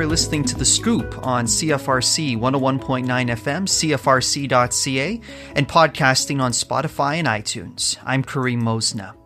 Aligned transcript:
are 0.00 0.06
listening 0.06 0.42
to 0.44 0.56
The 0.56 0.64
Scoop 0.64 1.26
on 1.26 1.44
CFRC 1.44 2.38
101.9 2.38 3.04
FM, 3.06 3.66
CFRC.ca, 3.68 5.20
and 5.54 5.68
podcasting 5.68 6.40
on 6.40 6.52
Spotify 6.52 7.16
and 7.16 7.28
iTunes. 7.28 7.98
I'm 8.02 8.22
Karim 8.22 8.62
Mosna. 8.62 9.19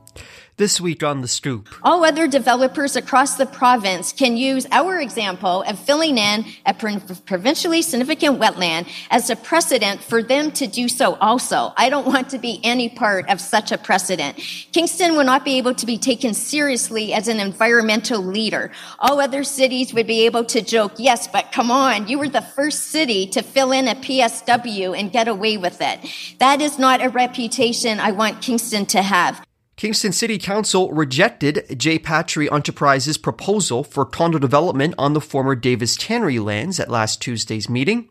This 0.57 0.81
week 0.81 1.03
on 1.03 1.21
The 1.21 1.27
Scoop. 1.27 1.69
All 1.83 2.05
other 2.05 2.29
developers 2.29 2.95
across 2.95 3.35
the 3.35 3.45
province 3.45 4.13
can 4.13 4.37
use 4.37 4.69
our 4.71 5.01
example 5.01 5.63
of 5.63 5.81
filling 5.81 6.17
in 6.17 6.45
a 6.65 6.73
provincially 6.73 7.83
significant 7.83 8.39
wetland 8.39 8.89
as 9.11 9.31
a 9.31 9.35
precedent 9.35 10.01
for 10.01 10.23
them 10.23 10.53
to 10.53 10.69
do 10.69 10.87
so 10.87 11.17
also. 11.17 11.73
I 11.77 11.91
don't 11.91 12.07
want 12.07 12.29
to 12.31 12.39
be 12.39 12.61
any 12.63 12.89
part 12.89 13.29
of 13.29 13.41
such 13.41 13.73
a 13.73 13.79
precedent. 13.79 14.37
Kingston 14.71 15.17
will 15.17 15.25
not 15.25 15.45
be 15.45 15.59
able 15.59 15.75
to 15.75 15.87
be 15.87 15.99
taken 15.99 16.35
seriously 16.35 17.13
as 17.13 17.27
an 17.27 17.41
environmental 17.41 18.23
leader. 18.23 18.71
All 19.01 19.21
other 19.21 19.43
cities 19.43 19.93
would 19.93 20.07
be 20.07 20.25
able 20.25 20.45
to 20.45 20.63
joke, 20.63 20.93
yes, 20.99 21.27
but 21.27 21.51
come 21.51 21.73
on, 21.73 22.07
you 22.07 22.17
were 22.17 22.29
the 22.29 22.43
first 22.43 22.93
city 22.93 23.27
to 23.27 23.43
fill 23.43 23.73
in 23.73 23.89
a 23.89 23.97
PSW 23.97 24.97
and 24.97 25.11
get 25.11 25.27
away 25.27 25.57
with 25.57 25.79
it. 25.81 25.99
That 26.39 26.61
is 26.61 26.79
not 26.79 27.05
a 27.05 27.09
reputation 27.09 27.99
I 27.99 28.13
want 28.13 28.41
Kingston 28.41 28.87
to 28.87 29.03
have. 29.03 29.45
Kingston 29.85 30.13
City 30.13 30.39
Council 30.39 30.91
rejected 30.93 31.67
J. 31.77 31.99
Patry 31.99 32.51
Enterprises' 32.51 33.19
proposal 33.19 33.85
for 33.85 34.07
condo 34.07 34.39
development 34.39 34.95
on 34.97 35.13
the 35.13 35.21
former 35.21 35.55
Davis 35.55 35.95
Tannery 35.95 36.39
lands 36.39 36.81
at 36.81 36.89
last 36.89 37.21
Tuesday's 37.21 37.69
meeting. 37.69 38.09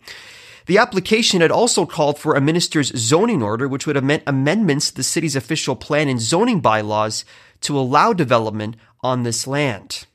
The 0.68 0.78
application 0.78 1.42
had 1.42 1.50
also 1.50 1.88
called 1.88 2.20
for 2.20 2.36
a 2.36 2.42
minister's 2.42 2.96
zoning 2.96 3.42
order, 3.42 3.68
which 3.68 3.88
would 3.88 3.96
have 3.96 4.06
meant 4.06 4.22
amendments 4.28 4.92
to 4.92 4.98
the 4.98 5.04
city's 5.04 5.36
official 5.36 5.76
plan 5.76 6.08
and 6.10 6.22
zoning 6.22 6.60
bylaws 6.60 7.26
to 7.62 7.76
allow 7.76 8.14
development 8.14 8.76
on 9.02 9.24
this 9.24 9.48
land. 9.48 10.06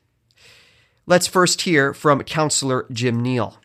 Let's 1.05 1.27
first 1.27 1.63
hear 1.63 1.93
from 1.93 2.23
Councillor 2.23 2.85
Jim 2.89 3.21
Neill. 3.21 3.57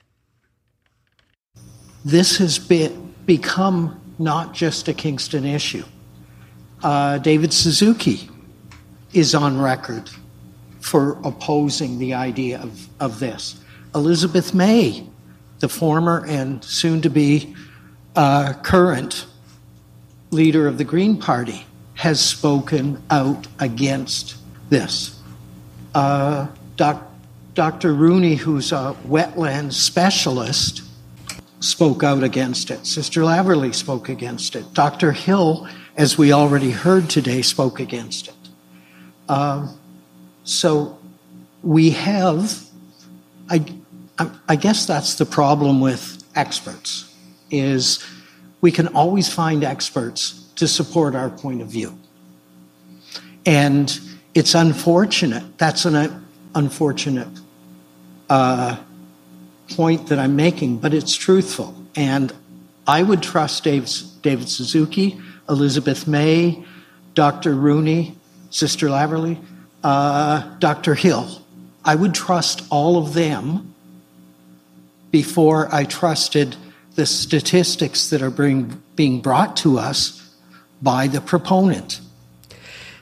This 2.04 2.38
has 2.38 2.58
become 2.58 4.14
not 4.18 4.52
just 4.52 4.88
a 4.88 4.94
Kingston 4.94 5.44
issue 5.44 5.84
uh, 6.84 7.18
David 7.18 7.52
Suzuki 7.52 8.28
is 9.14 9.34
on 9.34 9.58
record 9.60 10.10
for 10.80 11.18
opposing 11.24 11.98
the 11.98 12.12
idea 12.12 12.60
of, 12.60 12.88
of 13.00 13.18
this. 13.18 13.58
Elizabeth 13.94 14.52
May, 14.52 15.06
the 15.60 15.68
former 15.68 16.24
and 16.26 16.62
soon 16.62 17.00
to 17.00 17.08
be 17.08 17.56
uh, 18.14 18.52
current 18.62 19.26
leader 20.30 20.68
of 20.68 20.76
the 20.76 20.84
Green 20.84 21.16
Party, 21.16 21.64
has 21.94 22.20
spoken 22.20 23.02
out 23.10 23.46
against 23.60 24.36
this. 24.68 25.18
Uh, 25.94 26.48
doc, 26.76 27.02
Dr. 27.54 27.94
Rooney, 27.94 28.34
who's 28.34 28.72
a 28.72 28.94
wetland 29.06 29.72
specialist, 29.72 30.82
spoke 31.60 32.02
out 32.02 32.22
against 32.22 32.70
it. 32.70 32.84
Sister 32.84 33.22
Laverly 33.22 33.74
spoke 33.74 34.10
against 34.10 34.54
it. 34.54 34.74
Dr. 34.74 35.12
Hill 35.12 35.66
as 35.96 36.18
we 36.18 36.32
already 36.32 36.70
heard 36.70 37.08
today, 37.08 37.42
spoke 37.42 37.80
against 37.80 38.28
it. 38.28 38.34
Um, 39.28 39.78
so 40.42 40.98
we 41.62 41.90
have, 41.90 42.62
I, 43.48 43.64
I 44.48 44.56
guess 44.56 44.86
that's 44.86 45.14
the 45.14 45.26
problem 45.26 45.80
with 45.80 46.22
experts, 46.34 47.14
is 47.50 48.04
we 48.60 48.72
can 48.72 48.88
always 48.88 49.32
find 49.32 49.64
experts 49.64 50.50
to 50.56 50.66
support 50.66 51.14
our 51.14 51.30
point 51.30 51.62
of 51.62 51.68
view. 51.68 51.98
And 53.46 53.98
it's 54.34 54.54
unfortunate, 54.54 55.58
that's 55.58 55.84
an 55.84 56.26
unfortunate 56.54 57.28
uh, 58.28 58.76
point 59.70 60.08
that 60.08 60.18
I'm 60.18 60.34
making, 60.36 60.78
but 60.78 60.92
it's 60.92 61.14
truthful. 61.14 61.74
And 61.94 62.32
I 62.86 63.02
would 63.02 63.22
trust 63.22 63.64
Dave, 63.64 63.88
David 64.22 64.48
Suzuki. 64.48 65.20
Elizabeth 65.48 66.06
May, 66.06 66.64
Dr. 67.14 67.54
Rooney, 67.54 68.16
Sister 68.50 68.88
Laverly, 68.88 69.38
uh, 69.82 70.56
Dr. 70.58 70.94
Hill. 70.94 71.42
I 71.84 71.94
would 71.94 72.14
trust 72.14 72.62
all 72.70 72.96
of 72.96 73.14
them 73.14 73.74
before 75.10 75.72
I 75.72 75.84
trusted 75.84 76.56
the 76.94 77.06
statistics 77.06 78.10
that 78.10 78.22
are 78.22 78.30
being, 78.30 78.82
being 78.96 79.20
brought 79.20 79.56
to 79.58 79.78
us 79.78 80.34
by 80.80 81.06
the 81.06 81.20
proponent. 81.20 82.00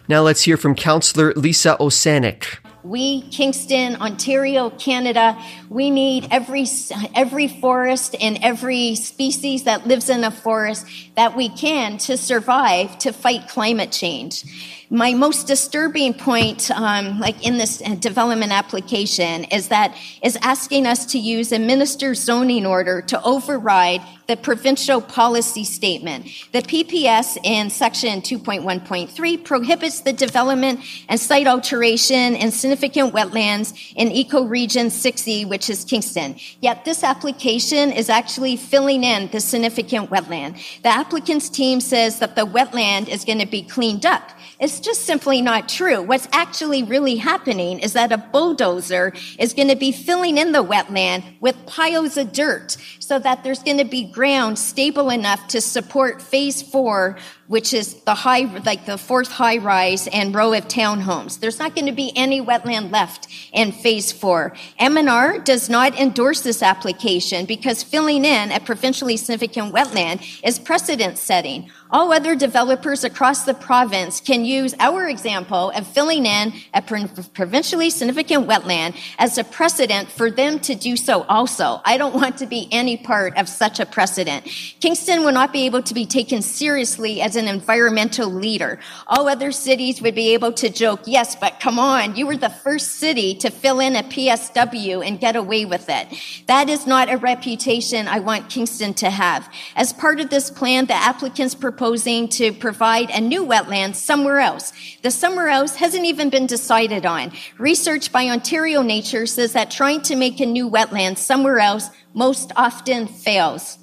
Now 0.09 0.23
let's 0.23 0.43
hear 0.43 0.57
from 0.57 0.75
Councillor 0.75 1.33
Lisa 1.35 1.77
Osanic. 1.79 2.59
We, 2.85 3.23
Kingston, 3.31 3.97
Ontario, 3.97 4.71
Canada, 4.71 5.41
we 5.69 5.91
need 5.91 6.27
every, 6.33 6.67
every 7.15 7.47
forest 7.47 8.17
and 8.21 8.39
every 8.43 8.97
species 8.97 9.65
that 9.65 9.87
lives 9.87 10.11
in 10.11 10.25
a 10.25 10.33
forest 10.33 10.87
that 11.15 11.37
we 11.37 11.49
can 11.49 11.99
to 11.99 12.17
survive 12.17 12.99
to 12.99 13.13
fight 13.13 13.49
climate 13.49 13.93
change. 13.93 14.45
My 14.91 15.15
most 15.15 15.47
disturbing 15.47 16.13
point, 16.13 16.71
um, 16.73 17.21
like 17.21 17.47
in 17.47 17.57
this 17.57 17.79
development 17.79 18.51
application, 18.53 19.45
is 19.45 19.69
that 19.69 19.97
is 20.23 20.37
asking 20.43 20.87
us 20.87 21.07
to 21.13 21.19
use 21.19 21.53
a 21.53 21.59
minister's 21.59 22.21
zoning 22.21 22.67
order 22.67 23.01
to 23.03 23.23
override 23.23 24.03
the 24.29 24.37
provincial 24.37 25.01
policy 25.01 25.65
statement. 25.65 26.27
The 26.53 26.63
PPS 26.63 27.39
in 27.45 27.71
section 27.71 28.21
2.1.3 28.21 29.45
prohibits 29.45 30.01
the 30.01 30.13
development 30.13 30.81
and 31.09 31.19
site 31.19 31.47
alteration 31.47 32.37
in 32.37 32.51
significant 32.51 33.13
wetlands 33.13 33.93
in 33.97 34.09
ecoregion 34.09 34.91
60, 34.91 35.45
which 35.47 35.69
is 35.69 35.85
Kingston. 35.85 36.37
Yet 36.61 36.85
this 36.85 37.03
application 37.03 37.93
is 37.93 38.09
actually 38.09 38.57
filling 38.57 39.05
in 39.05 39.31
the 39.31 39.41
significant 39.41 40.11
wetland. 40.11 40.83
The 40.83 40.89
applicant's 40.89 41.49
team 41.49 41.81
says 41.81 42.19
that 42.21 42.37
the 42.37 42.47
wetland 42.47 43.09
is 43.09 43.25
going 43.25 43.41
to 43.41 43.47
be 43.47 43.63
cleaned 43.63 44.07
up. 44.07 44.31
It's 44.63 44.79
just 44.79 45.07
simply 45.07 45.43
not 45.43 45.69
true. 45.69 46.01
What's 46.03 46.29
actually 46.31 46.85
really 46.85 47.17
happening 47.17 47.81
is 47.81 47.95
that 47.95 48.13
a 48.13 48.17
bulldozer 48.17 49.13
is 49.37 49.55
going 49.55 49.67
to 49.67 49.75
be 49.75 49.91
filling 49.91 50.39
in 50.39 50.53
the 50.53 50.63
wetland 50.63 51.25
with 51.41 51.67
piles 51.67 52.17
of 52.17 52.33
dirt 52.33 52.77
so 53.01 53.19
that 53.19 53.43
there's 53.43 53.61
going 53.65 53.79
to 53.79 53.85
be 53.85 54.05
ground 54.05 54.61
stable 54.61 55.11
enough 55.11 55.49
to 55.49 55.61
support 55.61 56.23
phase 56.23 56.63
four 56.63 57.19
which 57.53 57.75
is 57.75 57.97
the 58.05 58.15
high, 58.15 58.45
like 58.65 58.87
the 58.87 58.97
fourth 58.97 59.31
high 59.31 59.59
rise 59.59 60.09
and 60.09 60.35
row 60.35 60.55
of 60.55 60.67
townhomes. 60.69 61.39
There's 61.39 61.59
not 61.59 61.75
going 61.75 61.85
to 61.85 61.93
be 61.93 62.11
any 62.17 62.41
wetland 62.41 62.91
left 62.91 63.29
in 63.53 63.73
phase 63.73 64.11
four. 64.11 64.55
MNR 64.81 65.45
does 65.45 65.69
not 65.69 66.01
endorse 66.01 66.41
this 66.41 66.63
application 66.63 67.45
because 67.45 67.83
filling 67.83 68.25
in 68.25 68.53
a 68.53 68.61
provincially 68.61 69.19
significant 69.19 69.75
wetland 69.75 70.41
is 70.43 70.59
precedent 70.59 71.19
setting. 71.19 71.71
All 71.93 72.11
other 72.11 72.35
developers 72.35 73.05
across 73.05 73.45
the 73.45 73.53
province 73.53 74.19
can 74.19 74.47
use 74.47 74.75
our 74.81 75.09
example 75.09 75.71
of 75.73 75.87
filling 75.87 76.25
in 76.25 76.55
a 76.73 76.81
provincially 76.81 77.91
significant 77.91 78.49
wetland 78.49 78.97
as 79.19 79.37
a 79.37 79.45
precedent 79.45 80.11
for 80.11 80.31
them 80.31 80.59
to 80.61 80.75
do 80.75 80.97
so 80.97 81.25
also. 81.25 81.83
I 81.85 81.99
don't 81.99 82.15
want 82.15 82.39
to 82.39 82.47
be 82.47 82.67
any 82.73 82.97
part 82.97 83.37
of 83.37 83.47
such 83.47 83.79
a 83.79 83.85
precedent. 83.85 84.47
Kingston 84.81 85.23
will 85.23 85.33
not 85.33 85.53
be 85.53 85.67
able 85.67 85.83
to 85.83 85.93
be 85.93 86.07
taken 86.07 86.41
seriously 86.41 87.21
as 87.21 87.37
an 87.37 87.47
environmental 87.47 88.31
leader. 88.31 88.79
All 89.07 89.29
other 89.29 89.53
cities 89.53 90.01
would 90.01 90.15
be 90.15 90.33
able 90.33 90.53
to 90.55 90.71
joke, 90.71 91.01
yes, 91.05 91.37
but 91.37 91.61
come 91.61 91.79
on, 91.79 92.17
you 92.17 92.27
were 92.27 92.39
the 92.39 92.49
first 92.49 92.93
city 92.93 93.35
to 93.35 93.51
fill 93.51 93.81
in 93.81 93.97
a 93.97 94.03
PSW 94.03 95.07
and 95.07 95.21
get 95.21 95.37
away 95.37 95.67
with 95.67 95.91
it. 95.91 96.09
That 96.47 96.71
is 96.71 96.87
not 96.87 97.13
a 97.13 97.19
reputation 97.19 98.09
I 98.09 98.21
want 98.21 98.49
Kingston 98.49 98.95
to 98.95 99.11
have. 99.11 99.47
As 99.77 99.93
part 99.93 100.21
of 100.21 100.31
this 100.31 100.51
plan, 100.51 100.87
the 100.87 100.95
applicant's 100.95 101.55
proposing 101.83 102.29
to 102.29 102.53
provide 102.53 103.11
a 103.11 103.21
new 103.21 103.45
wetland 103.45 103.97
somewhere 103.97 104.39
else. 104.39 104.73
The 105.03 105.11
somewhere 105.11 105.49
else 105.49 105.75
hasn't 105.75 106.05
even 106.05 106.31
been 106.31 106.47
decided 106.47 107.05
on. 107.05 107.33
Research 107.59 108.13
by 108.13 108.29
Ontario 108.29 108.83
Nature 108.83 109.27
says 109.27 109.53
that 109.55 109.69
trying 109.69 110.01
to 110.03 110.15
make 110.15 110.39
a 110.39 110.47
new 110.47 110.71
wetland 110.71 111.19
somewhere 111.19 111.59
else 111.59 111.91
most 112.15 112.53
often 112.55 113.09
fails. 113.09 113.79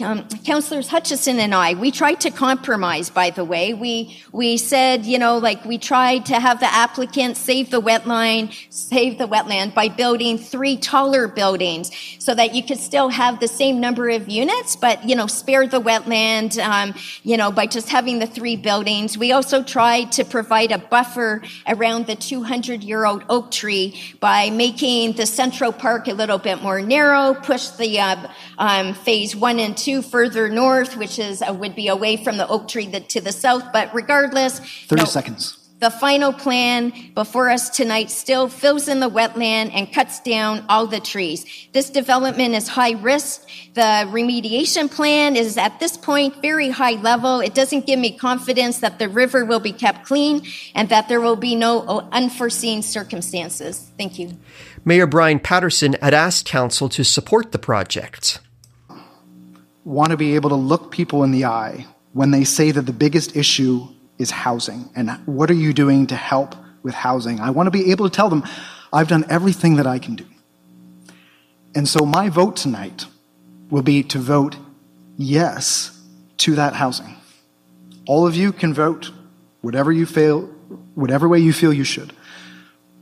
Um, 0.00 0.28
Councillors 0.44 0.88
Hutchison 0.88 1.38
and 1.38 1.54
I, 1.54 1.72
we 1.72 1.90
tried 1.90 2.20
to 2.20 2.30
compromise, 2.30 3.08
by 3.08 3.30
the 3.30 3.42
way. 3.42 3.72
We, 3.72 4.20
we 4.32 4.58
said, 4.58 5.06
you 5.06 5.18
know, 5.18 5.38
like 5.38 5.64
we 5.64 5.78
tried 5.78 6.26
to 6.26 6.38
have 6.38 6.60
the 6.60 6.66
applicant 6.66 7.38
save 7.38 7.70
the 7.70 7.80
wetland, 7.80 8.54
save 8.68 9.16
the 9.16 9.26
wetland 9.26 9.74
by 9.74 9.88
building 9.88 10.36
three 10.36 10.76
taller 10.76 11.26
buildings 11.26 11.90
so 12.18 12.34
that 12.34 12.54
you 12.54 12.62
could 12.62 12.76
still 12.76 13.08
have 13.08 13.40
the 13.40 13.48
same 13.48 13.80
number 13.80 14.10
of 14.10 14.28
units, 14.28 14.76
but, 14.76 15.08
you 15.08 15.16
know, 15.16 15.26
spare 15.26 15.66
the 15.66 15.80
wetland, 15.80 16.62
um, 16.62 16.94
you 17.22 17.38
know, 17.38 17.50
by 17.50 17.64
just 17.64 17.88
having 17.88 18.18
the 18.18 18.26
three 18.26 18.56
buildings. 18.56 19.16
We 19.16 19.32
also 19.32 19.62
tried 19.62 20.12
to 20.12 20.24
provide 20.24 20.70
a 20.70 20.78
buffer 20.78 21.40
around 21.66 22.06
the 22.06 22.14
200 22.14 22.84
year 22.84 23.06
old 23.06 23.24
oak 23.30 23.50
tree 23.50 23.98
by 24.20 24.50
making 24.50 25.14
the 25.14 25.24
Central 25.24 25.72
Park 25.72 26.08
a 26.08 26.12
little 26.12 26.38
bit 26.38 26.62
more 26.62 26.82
narrow, 26.82 27.32
push 27.32 27.68
the 27.68 27.98
uh, 28.00 28.28
um, 28.58 28.92
phase 28.92 29.34
one 29.34 29.58
and 29.58 29.77
two 29.78 30.02
further 30.02 30.48
north, 30.48 30.96
which 30.96 31.18
is 31.18 31.42
uh, 31.42 31.52
would 31.52 31.74
be 31.74 31.88
away 31.88 32.16
from 32.16 32.36
the 32.36 32.46
oak 32.48 32.68
tree 32.68 32.86
the, 32.86 33.00
to 33.00 33.20
the 33.20 33.32
south. 33.32 33.72
But 33.72 33.94
regardless, 33.94 34.58
30 34.58 35.06
seconds. 35.06 35.58
The 35.80 35.90
final 35.92 36.32
plan 36.32 36.92
before 37.14 37.48
us 37.50 37.70
tonight 37.70 38.10
still 38.10 38.48
fills 38.48 38.88
in 38.88 38.98
the 38.98 39.08
wetland 39.08 39.70
and 39.72 39.92
cuts 39.92 40.18
down 40.18 40.64
all 40.68 40.88
the 40.88 40.98
trees. 40.98 41.46
This 41.72 41.88
development 41.88 42.56
is 42.56 42.66
high 42.66 43.00
risk. 43.00 43.48
The 43.74 44.08
remediation 44.10 44.90
plan 44.90 45.36
is 45.36 45.56
at 45.56 45.78
this 45.78 45.96
point 45.96 46.42
very 46.42 46.70
high 46.70 47.00
level. 47.00 47.38
It 47.38 47.54
doesn't 47.54 47.86
give 47.86 48.00
me 48.00 48.10
confidence 48.10 48.80
that 48.80 48.98
the 48.98 49.08
river 49.08 49.44
will 49.44 49.60
be 49.60 49.70
kept 49.72 50.04
clean 50.04 50.44
and 50.74 50.88
that 50.88 51.08
there 51.08 51.20
will 51.20 51.36
be 51.36 51.54
no 51.54 52.08
unforeseen 52.10 52.82
circumstances. 52.82 53.88
Thank 53.96 54.18
you. 54.18 54.36
Mayor 54.84 55.06
Bryan 55.06 55.38
Paterson 55.38 55.94
had 56.02 56.12
asked 56.12 56.44
council 56.44 56.88
to 56.88 57.04
support 57.04 57.52
the 57.52 57.58
project. 57.58 58.40
Want 59.88 60.10
to 60.10 60.18
be 60.18 60.34
able 60.34 60.50
to 60.50 60.56
look 60.56 60.90
people 60.90 61.24
in 61.24 61.30
the 61.30 61.46
eye 61.46 61.86
when 62.12 62.30
they 62.30 62.44
say 62.44 62.70
that 62.70 62.82
the 62.82 62.92
biggest 62.92 63.34
issue 63.34 63.88
is 64.18 64.30
housing. 64.30 64.90
And 64.94 65.10
what 65.24 65.50
are 65.50 65.54
you 65.54 65.72
doing 65.72 66.06
to 66.08 66.14
help 66.14 66.54
with 66.82 66.92
housing? 66.92 67.40
I 67.40 67.48
want 67.48 67.68
to 67.68 67.70
be 67.70 67.90
able 67.90 68.08
to 68.08 68.14
tell 68.14 68.28
them, 68.28 68.44
I've 68.92 69.08
done 69.08 69.24
everything 69.30 69.76
that 69.76 69.86
I 69.86 69.98
can 69.98 70.14
do. 70.14 70.26
And 71.74 71.88
so 71.88 72.04
my 72.04 72.28
vote 72.28 72.54
tonight 72.56 73.06
will 73.70 73.80
be 73.80 74.02
to 74.02 74.18
vote 74.18 74.56
yes 75.16 75.98
to 76.38 76.54
that 76.56 76.74
housing. 76.74 77.16
All 78.06 78.26
of 78.26 78.36
you 78.36 78.52
can 78.52 78.74
vote 78.74 79.10
whatever 79.62 79.90
you 79.90 80.04
feel, 80.04 80.42
whatever 80.96 81.26
way 81.28 81.38
you 81.38 81.54
feel 81.54 81.72
you 81.72 81.84
should. 81.84 82.12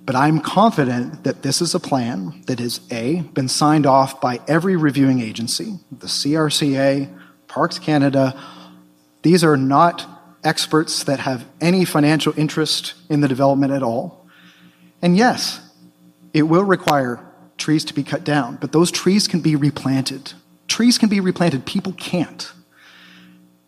But 0.06 0.14
I'm 0.14 0.40
confident 0.40 1.24
that 1.24 1.42
this 1.42 1.60
is 1.60 1.74
a 1.74 1.80
plan 1.80 2.44
that 2.46 2.60
has 2.60 2.80
A, 2.92 3.22
been 3.34 3.48
signed 3.48 3.86
off 3.86 4.20
by 4.20 4.40
every 4.46 4.76
reviewing 4.76 5.20
agency, 5.20 5.80
the 5.90 6.06
CRCA, 6.06 7.12
Parks 7.48 7.80
Canada. 7.80 8.40
These 9.22 9.42
are 9.42 9.56
not 9.56 10.08
experts 10.44 11.02
that 11.04 11.18
have 11.20 11.44
any 11.60 11.84
financial 11.84 12.32
interest 12.38 12.94
in 13.10 13.20
the 13.20 13.26
development 13.26 13.72
at 13.72 13.82
all. 13.82 14.28
And 15.02 15.16
yes, 15.16 15.60
it 16.32 16.42
will 16.42 16.62
require 16.62 17.18
trees 17.58 17.84
to 17.86 17.94
be 17.94 18.04
cut 18.04 18.22
down, 18.22 18.58
but 18.60 18.70
those 18.70 18.92
trees 18.92 19.26
can 19.26 19.40
be 19.40 19.56
replanted. 19.56 20.34
Trees 20.68 20.98
can 20.98 21.08
be 21.08 21.18
replanted, 21.18 21.66
people 21.66 21.92
can't. 21.94 22.52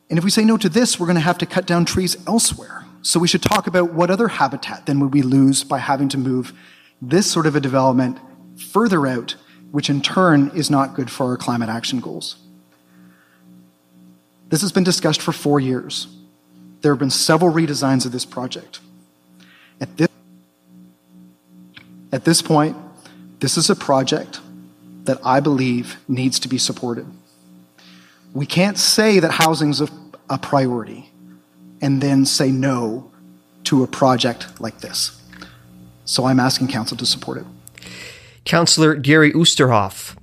And 0.08 0.18
if 0.18 0.24
we 0.24 0.30
say 0.30 0.44
no 0.44 0.56
to 0.56 0.68
this, 0.68 1.00
we're 1.00 1.06
going 1.06 1.16
to 1.16 1.20
have 1.20 1.38
to 1.38 1.46
cut 1.46 1.66
down 1.66 1.84
trees 1.84 2.16
elsewhere. 2.28 2.84
So 3.02 3.20
we 3.20 3.28
should 3.28 3.42
talk 3.42 3.66
about 3.66 3.92
what 3.92 4.10
other 4.10 4.28
habitat 4.28 4.86
then 4.86 5.00
would 5.00 5.12
we 5.12 5.22
lose 5.22 5.64
by 5.64 5.78
having 5.78 6.08
to 6.10 6.18
move 6.18 6.52
this 7.00 7.30
sort 7.30 7.46
of 7.46 7.54
a 7.54 7.60
development 7.60 8.18
further 8.56 9.06
out, 9.06 9.36
which 9.70 9.88
in 9.88 10.02
turn 10.02 10.50
is 10.54 10.70
not 10.70 10.94
good 10.94 11.10
for 11.10 11.26
our 11.26 11.36
climate 11.36 11.68
action 11.68 12.00
goals. 12.00 12.36
This 14.48 14.62
has 14.62 14.72
been 14.72 14.84
discussed 14.84 15.22
for 15.22 15.32
four 15.32 15.60
years 15.60 16.08
there 16.80 16.92
have 16.92 16.98
been 16.98 17.10
several 17.10 17.52
redesigns 17.52 18.06
of 18.06 18.12
this 18.12 18.24
project. 18.24 18.80
At 19.80 19.96
this, 19.96 20.08
at 22.12 22.24
this 22.24 22.42
point, 22.42 22.76
this 23.40 23.56
is 23.56 23.70
a 23.70 23.76
project 23.76 24.40
that 25.04 25.18
I 25.24 25.40
believe 25.40 25.96
needs 26.08 26.38
to 26.40 26.48
be 26.48 26.58
supported. 26.58 27.06
We 28.32 28.46
can't 28.46 28.78
say 28.78 29.20
that 29.20 29.32
housing 29.32 29.70
is 29.70 29.80
a, 29.80 29.88
a 30.28 30.38
priority 30.38 31.10
and 31.80 32.00
then 32.00 32.24
say 32.24 32.50
no 32.50 33.10
to 33.64 33.82
a 33.82 33.86
project 33.86 34.60
like 34.60 34.80
this. 34.80 35.20
So 36.04 36.24
I'm 36.24 36.40
asking 36.40 36.68
Council 36.68 36.96
to 36.96 37.06
support 37.06 37.38
it. 37.38 37.44
Councillor 38.44 38.94
Gary 38.94 39.32
Oosterhof. 39.32 40.16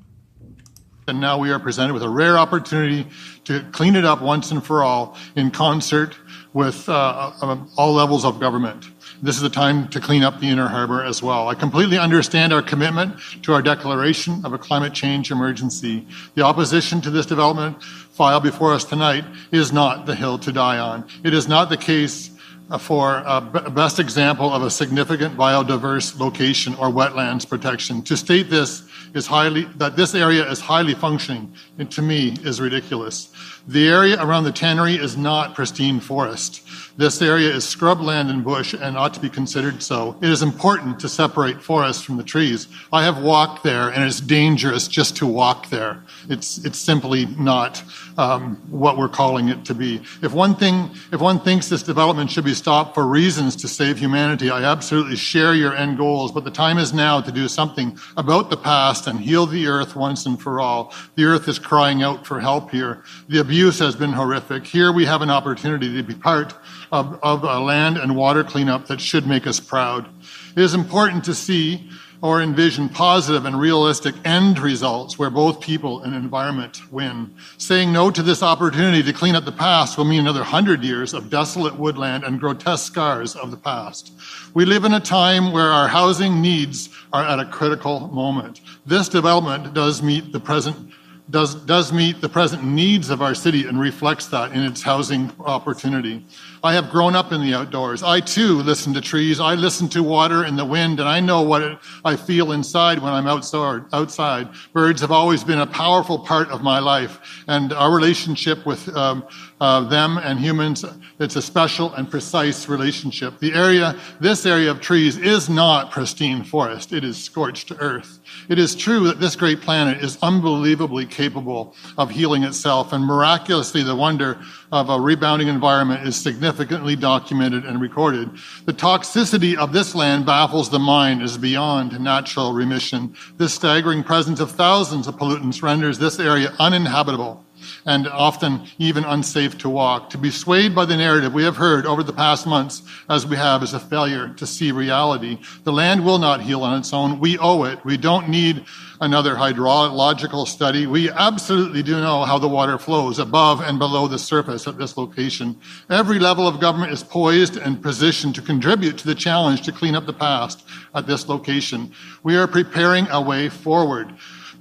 And 1.08 1.22
now 1.22 1.38
we 1.38 1.52
are 1.52 1.60
presented 1.60 1.94
with 1.94 2.02
a 2.02 2.10
rare 2.10 2.38
opportunity 2.38 3.08
to 3.44 3.64
clean 3.72 3.96
it 3.96 4.06
up 4.06 4.22
once 4.22 4.50
and 4.50 4.66
for 4.66 4.84
all 4.84 5.16
in 5.36 5.52
concert 5.52 6.18
with 6.54 6.90
uh, 6.90 7.32
um, 7.42 7.70
all 7.78 7.94
levels 7.94 8.26
of 8.26 8.40
government. 8.40 8.88
This 9.22 9.36
is 9.36 9.42
the 9.42 9.50
time 9.50 9.88
to 9.90 10.00
clean 10.00 10.24
up 10.24 10.40
the 10.40 10.50
inner 10.50 10.68
harbor 10.68 11.04
as 11.04 11.24
well. 11.24 11.48
I 11.48 11.56
completely 11.56 11.98
understand 11.98 12.52
our 12.52 12.62
commitment 12.62 13.20
to 13.44 13.54
our 13.54 13.62
declaration 13.62 14.46
of 14.46 14.54
a 14.54 14.58
climate 14.58 14.94
change 14.94 15.32
emergency. 15.32 16.06
The 16.36 16.42
opposition 16.42 17.02
to 17.02 17.10
this 17.10 17.26
development 17.26 17.82
file 17.84 18.40
before 18.40 18.74
us 18.74 18.84
tonight 18.84 19.24
is 19.52 19.72
not 19.72 20.06
the 20.06 20.16
hill 20.16 20.38
to 20.40 20.52
die 20.52 20.78
on. 20.78 21.08
It 21.24 21.34
is 21.34 21.48
not 21.48 21.70
the 21.70 21.78
case 21.78 22.32
for 22.80 23.22
a 23.26 23.42
best 23.70 24.00
example 24.00 24.52
of 24.52 24.64
a 24.64 24.72
significant 24.72 25.38
biodiverse 25.38 26.20
location 26.20 26.74
or 26.76 26.90
wetlands 26.90 27.48
protection. 27.48 28.02
To 28.04 28.18
state 28.18 28.50
this 28.50 28.84
is 29.14 29.28
highly, 29.28 29.66
that 29.76 29.96
this 29.96 30.16
area 30.16 30.50
is 30.50 30.60
highly 30.60 30.94
functioning, 30.94 31.54
and 31.78 31.90
to 31.92 32.02
me 32.02 32.36
is 32.44 32.60
ridiculous. 32.60 33.30
The 33.68 33.88
area 33.88 34.22
around 34.24 34.44
the 34.44 34.52
tannery 34.52 34.96
is 34.96 35.18
not 35.18 35.56
pristine 35.56 36.00
forest. 36.00 36.62
This 36.98 37.22
area 37.22 37.50
is 37.50 37.66
scrubland 37.66 38.30
and 38.30 38.44
bush 38.44 38.74
and 38.74 38.98
ought 38.98 39.14
to 39.16 39.20
be 39.20 39.30
considered 39.30 39.82
so. 39.82 40.16
It 40.22 40.30
is 40.30 40.42
important 40.42 41.00
to 41.00 41.10
separate 41.10 41.62
forest 41.62 42.06
from 42.06 42.16
the 42.16 42.24
trees. 42.24 42.68
I 42.94 43.04
have 43.04 43.22
walked 43.22 43.64
there 43.64 43.90
and 43.90 44.04
it's 44.04 44.22
dangerous 44.22 44.88
just 44.88 45.18
to 45.18 45.26
walk 45.26 45.70
there. 45.70 46.02
It's, 46.30 46.64
it's 46.64 46.80
simply 46.80 47.26
not 47.26 47.84
um, 48.18 48.56
what 48.70 48.98
we're 48.98 49.10
calling 49.10 49.50
it 49.50 49.66
to 49.66 49.74
be. 49.74 50.02
If 50.22 50.32
one 50.34 50.56
thing, 50.56 50.90
if 51.12 51.20
one 51.20 51.40
thinks 51.40 51.68
this 51.68 51.84
development 51.84 52.32
should 52.32 52.46
be 52.46 52.54
stopped 52.56 52.96
for 52.96 53.06
reasons 53.06 53.56
to 53.58 53.68
save 53.68 54.00
humanity, 54.00 54.50
I 54.50 54.64
absolutely 54.64 55.16
share 55.16 55.54
your 55.54 55.76
end 55.76 55.98
goals, 55.98 56.32
but 56.32 56.44
the 56.44 56.52
time 56.52 56.80
is 56.80 56.94
now 56.94 57.22
to 57.22 57.32
do 57.32 57.48
something 57.48 58.00
about 58.18 58.50
the 58.50 58.58
past 58.58 59.06
and 59.06 59.20
heal 59.20 59.46
the 59.46 59.68
earth 59.68 59.96
once 59.96 60.26
and 60.26 60.42
for 60.42 60.60
all. 60.60 60.94
The 61.16 61.26
earth 61.26 61.48
is 61.48 61.60
crying 61.60 62.02
out 62.02 62.26
for 62.26 62.40
help 62.40 62.72
here. 62.72 63.04
The 63.30 63.40
abuse 63.40 63.78
has 63.80 63.96
been 63.96 64.14
horrific. 64.14 64.66
Here 64.66 64.92
we 64.92 65.06
have 65.06 65.22
an 65.22 65.30
opportunity 65.30 65.96
to 65.96 66.02
be 66.02 66.16
part 66.16 66.56
of, 66.92 67.20
of 67.22 67.44
a 67.44 67.60
land 67.60 67.98
and 67.98 68.16
water 68.16 68.44
cleanup 68.44 68.88
that 68.88 69.00
should 69.00 69.28
make 69.28 69.46
us 69.46 69.60
proud. 69.60 70.08
It 70.56 70.62
is 70.62 70.74
important 70.74 71.24
to 71.26 71.36
see 71.36 71.90
or 72.26 72.42
envision 72.42 72.90
positive 72.90 73.46
and 73.46 73.60
realistic 73.60 74.16
end 74.26 74.58
results 74.58 75.20
where 75.20 75.30
both 75.30 75.60
people 75.60 76.02
and 76.02 76.16
environment 76.16 76.82
win. 76.92 77.32
Saying 77.60 77.94
no 77.94 78.10
to 78.10 78.24
this 78.24 78.42
opportunity 78.42 79.04
to 79.04 79.14
clean 79.14 79.36
up 79.36 79.46
the 79.46 79.52
past 79.52 79.96
will 79.96 80.06
mean 80.06 80.22
another 80.22 80.44
hundred 80.44 80.84
years 80.84 81.14
of 81.14 81.30
desolate 81.30 81.78
woodland 81.78 82.24
and 82.24 82.40
grotesque 82.40 82.88
scars 82.88 83.36
of 83.36 83.52
the 83.52 83.58
past. 83.58 84.12
We 84.56 84.66
live 84.66 84.86
in 84.86 84.96
a 84.96 85.00
time 85.00 85.52
where 85.52 85.68
our 85.68 85.88
housing 85.88 86.42
needs 86.42 86.90
are 87.14 87.24
at 87.24 87.40
a 87.40 87.46
critical 87.46 88.08
moment. 88.08 88.62
This 88.88 89.08
development 89.08 89.76
does 89.76 90.02
meet 90.02 90.32
the 90.32 90.40
present 90.40 90.94
does, 91.30 91.56
does 91.56 91.92
meet 91.92 92.22
the 92.22 92.30
present 92.30 92.64
needs 92.64 93.10
of 93.10 93.22
our 93.22 93.34
city 93.34 93.68
and 93.68 93.80
reflects 93.80 94.28
that 94.28 94.52
in 94.52 94.62
its 94.62 94.82
housing 94.82 95.32
opportunity. 95.40 96.24
I 96.66 96.74
have 96.74 96.90
grown 96.90 97.16
up 97.16 97.32
in 97.32 97.42
the 97.42 97.54
outdoors. 97.54 98.02
I 98.02 98.20
too 98.20 98.64
listen 98.64 98.92
to 98.96 99.02
trees. 99.02 99.40
I 99.40 99.54
listen 99.54 99.88
to 99.90 100.02
water 100.02 100.46
and 100.46 100.58
the 100.58 100.66
wind, 100.66 101.00
and 101.00 101.08
I 101.08 101.20
know 101.20 101.44
what 101.44 101.62
it, 101.62 101.78
I 102.04 102.16
feel 102.16 102.54
inside 102.54 102.98
when 102.98 103.14
I'm 103.14 103.28
outside. 103.28 104.50
Birds 104.74 105.00
have 105.02 105.12
always 105.12 105.44
been 105.44 105.60
a 105.60 105.68
powerful 105.68 106.18
part 106.18 106.50
of 106.50 106.64
my 106.64 106.80
life, 106.80 107.44
and 107.48 107.72
our 107.72 107.94
relationship 107.94 108.66
with 108.66 108.90
um, 108.98 109.28
uh, 109.62 109.82
them 109.88 110.18
and 110.18 110.40
humans, 110.40 110.84
it's 111.20 111.36
a 111.36 111.42
special 111.42 111.94
and 111.94 112.10
precise 112.10 112.68
relationship. 112.68 113.40
The 113.40 113.54
area, 113.54 113.96
this 114.20 114.46
area 114.46 114.72
of 114.72 114.82
trees 114.82 115.18
is 115.18 115.48
not 115.48 115.92
pristine 115.92 116.44
forest. 116.44 116.92
It 116.92 117.04
is 117.04 117.24
scorched 117.24 117.72
earth. 117.80 118.20
It 118.50 118.60
is 118.60 118.76
true 118.76 119.02
that 119.08 119.20
this 119.20 119.36
great 119.36 119.62
planet 119.62 120.04
is 120.04 120.18
unbelievably 120.22 121.06
capable 121.06 121.76
of 121.98 122.10
healing 122.10 122.44
itself, 122.44 122.92
and 122.92 123.06
miraculously, 123.06 123.84
the 123.84 123.96
wonder 123.96 124.40
of 124.72 124.90
a 124.90 125.00
rebounding 125.00 125.48
environment 125.48 126.06
is 126.06 126.16
significantly 126.56 126.96
documented 126.96 127.66
and 127.66 127.82
recorded. 127.82 128.30
The 128.66 128.72
toxicity 128.72 129.58
of 129.58 129.74
this 129.74 129.94
land 129.94 130.26
baffles 130.26 130.70
the 130.70 130.80
mind 130.80 131.22
is 131.22 131.38
beyond 131.38 132.00
natural 132.00 132.54
remission. 132.54 133.14
This 133.36 133.54
staggering 133.54 134.04
presence 134.04 134.40
of 134.40 134.52
thousands 134.52 135.08
of 135.08 135.18
pollutants 135.18 135.62
renders 135.62 136.00
this 136.00 136.18
area 136.18 136.54
uninhabitable 136.58 137.44
and 137.86 138.08
often 138.08 138.68
even 138.78 139.04
unsafe 139.04 139.58
to 139.60 139.70
walk. 139.70 140.10
To 140.12 140.18
be 140.18 140.32
swayed 140.32 140.76
by 140.76 140.86
the 140.86 140.98
narrative 140.98 141.34
we 141.34 141.44
have 141.44 141.58
heard 141.58 141.86
over 141.86 142.04
the 142.04 142.14
past 142.14 142.48
months, 142.48 142.84
as 143.10 143.26
we 143.26 143.36
have, 143.36 143.64
is 143.64 143.74
a 143.74 143.80
failure 143.80 144.34
to 144.36 144.48
see 144.48 144.72
reality. 144.72 145.40
The 145.64 145.74
land 145.74 146.04
will 146.04 146.20
not 146.20 146.42
heal 146.42 146.64
on 146.64 146.78
its 146.78 146.94
own. 146.94 147.20
We 147.20 147.38
owe 147.38 147.64
it. 147.64 147.84
We 147.86 147.98
don't 147.98 148.30
need 148.30 148.66
another 149.02 149.36
hydrological 149.36 150.48
study. 150.48 150.88
We 150.88 151.10
absolutely 151.10 151.84
do 151.84 152.00
know 152.00 152.24
how 152.24 152.40
the 152.40 152.48
water 152.48 152.78
flows 152.78 153.20
above 153.20 153.62
and 153.62 153.78
below 153.78 154.08
the 154.08 154.20
surface 154.20 154.68
at 154.68 154.78
this 154.78 154.98
location. 154.98 155.60
Every 155.90 156.20
level 156.20 156.48
of 156.48 156.60
government 156.60 156.92
is 156.92 157.04
poised 157.04 157.58
and 157.58 157.82
positioned 157.82 158.36
to 158.36 158.42
contribute 158.42 158.98
to 159.00 159.08
the 159.08 159.16
challenge 159.16 159.62
to 159.64 159.72
clean 159.72 159.96
up 159.96 160.06
the 160.06 160.14
past 160.14 160.64
at 160.94 161.08
this 161.08 161.28
location. 161.28 161.92
We 162.24 162.38
are 162.38 162.48
preparing 162.48 163.08
a 163.10 163.22
way 163.22 163.50
forward 163.50 164.14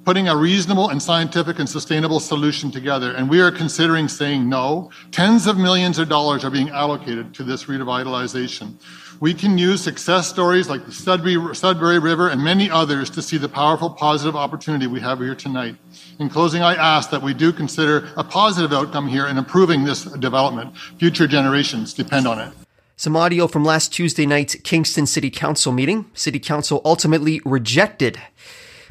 putting 0.05 0.29
a 0.29 0.37
reasonable 0.37 0.91
and 0.91 1.03
scientific 1.03 1.59
and 1.59 1.69
sustainable 1.69 2.21
solution 2.21 2.71
together. 2.71 3.13
And 3.13 3.29
we 3.29 3.41
are 3.41 3.51
considering 3.51 4.09
saying 4.09 4.49
no. 4.49 4.91
Tens 5.11 5.47
of 5.47 5.57
millions 5.57 5.99
of 5.99 6.09
dollars 6.09 6.45
are 6.45 6.51
being 6.51 6.69
allocated 6.71 7.35
to 7.35 7.43
this 7.43 7.65
revitalization. 7.65 8.75
We 9.21 9.33
can 9.33 9.57
use 9.57 9.83
success 9.83 10.29
stories 10.29 10.69
like 10.69 10.85
the 10.85 10.93
Sudbury, 10.93 11.55
Sudbury 11.55 11.99
River 11.99 12.29
and 12.29 12.43
many 12.43 12.69
others 12.71 13.09
to 13.11 13.23
see 13.23 13.39
the 13.39 13.49
powerful 13.49 13.89
positive 13.89 14.37
opportunity 14.37 14.87
we 14.87 15.01
have 15.01 15.21
here 15.21 15.35
tonight. 15.35 15.77
In 16.19 16.29
closing, 16.29 16.63
I 16.63 16.75
ask 16.75 17.11
that 17.11 17.23
we 17.23 17.33
do 17.33 17.53
consider 17.53 18.09
a 18.17 18.25
positive 18.25 18.73
outcome 18.73 19.09
here 19.09 19.27
in 19.27 19.39
improving 19.39 19.85
this 19.85 20.05
development. 20.05 20.77
Future 20.99 21.27
generations 21.27 21.95
depend 21.95 22.27
on 22.27 22.41
it. 22.41 22.53
Some 22.97 23.17
audio 23.17 23.47
from 23.47 23.65
last 23.65 23.93
Tuesday 23.93 24.27
night's 24.27 24.55
Kingston 24.57 25.07
City 25.07 25.31
Council 25.31 25.73
meeting. 25.73 26.11
City 26.15 26.39
Council 26.39 26.81
ultimately 26.85 27.41
rejected 27.45 28.21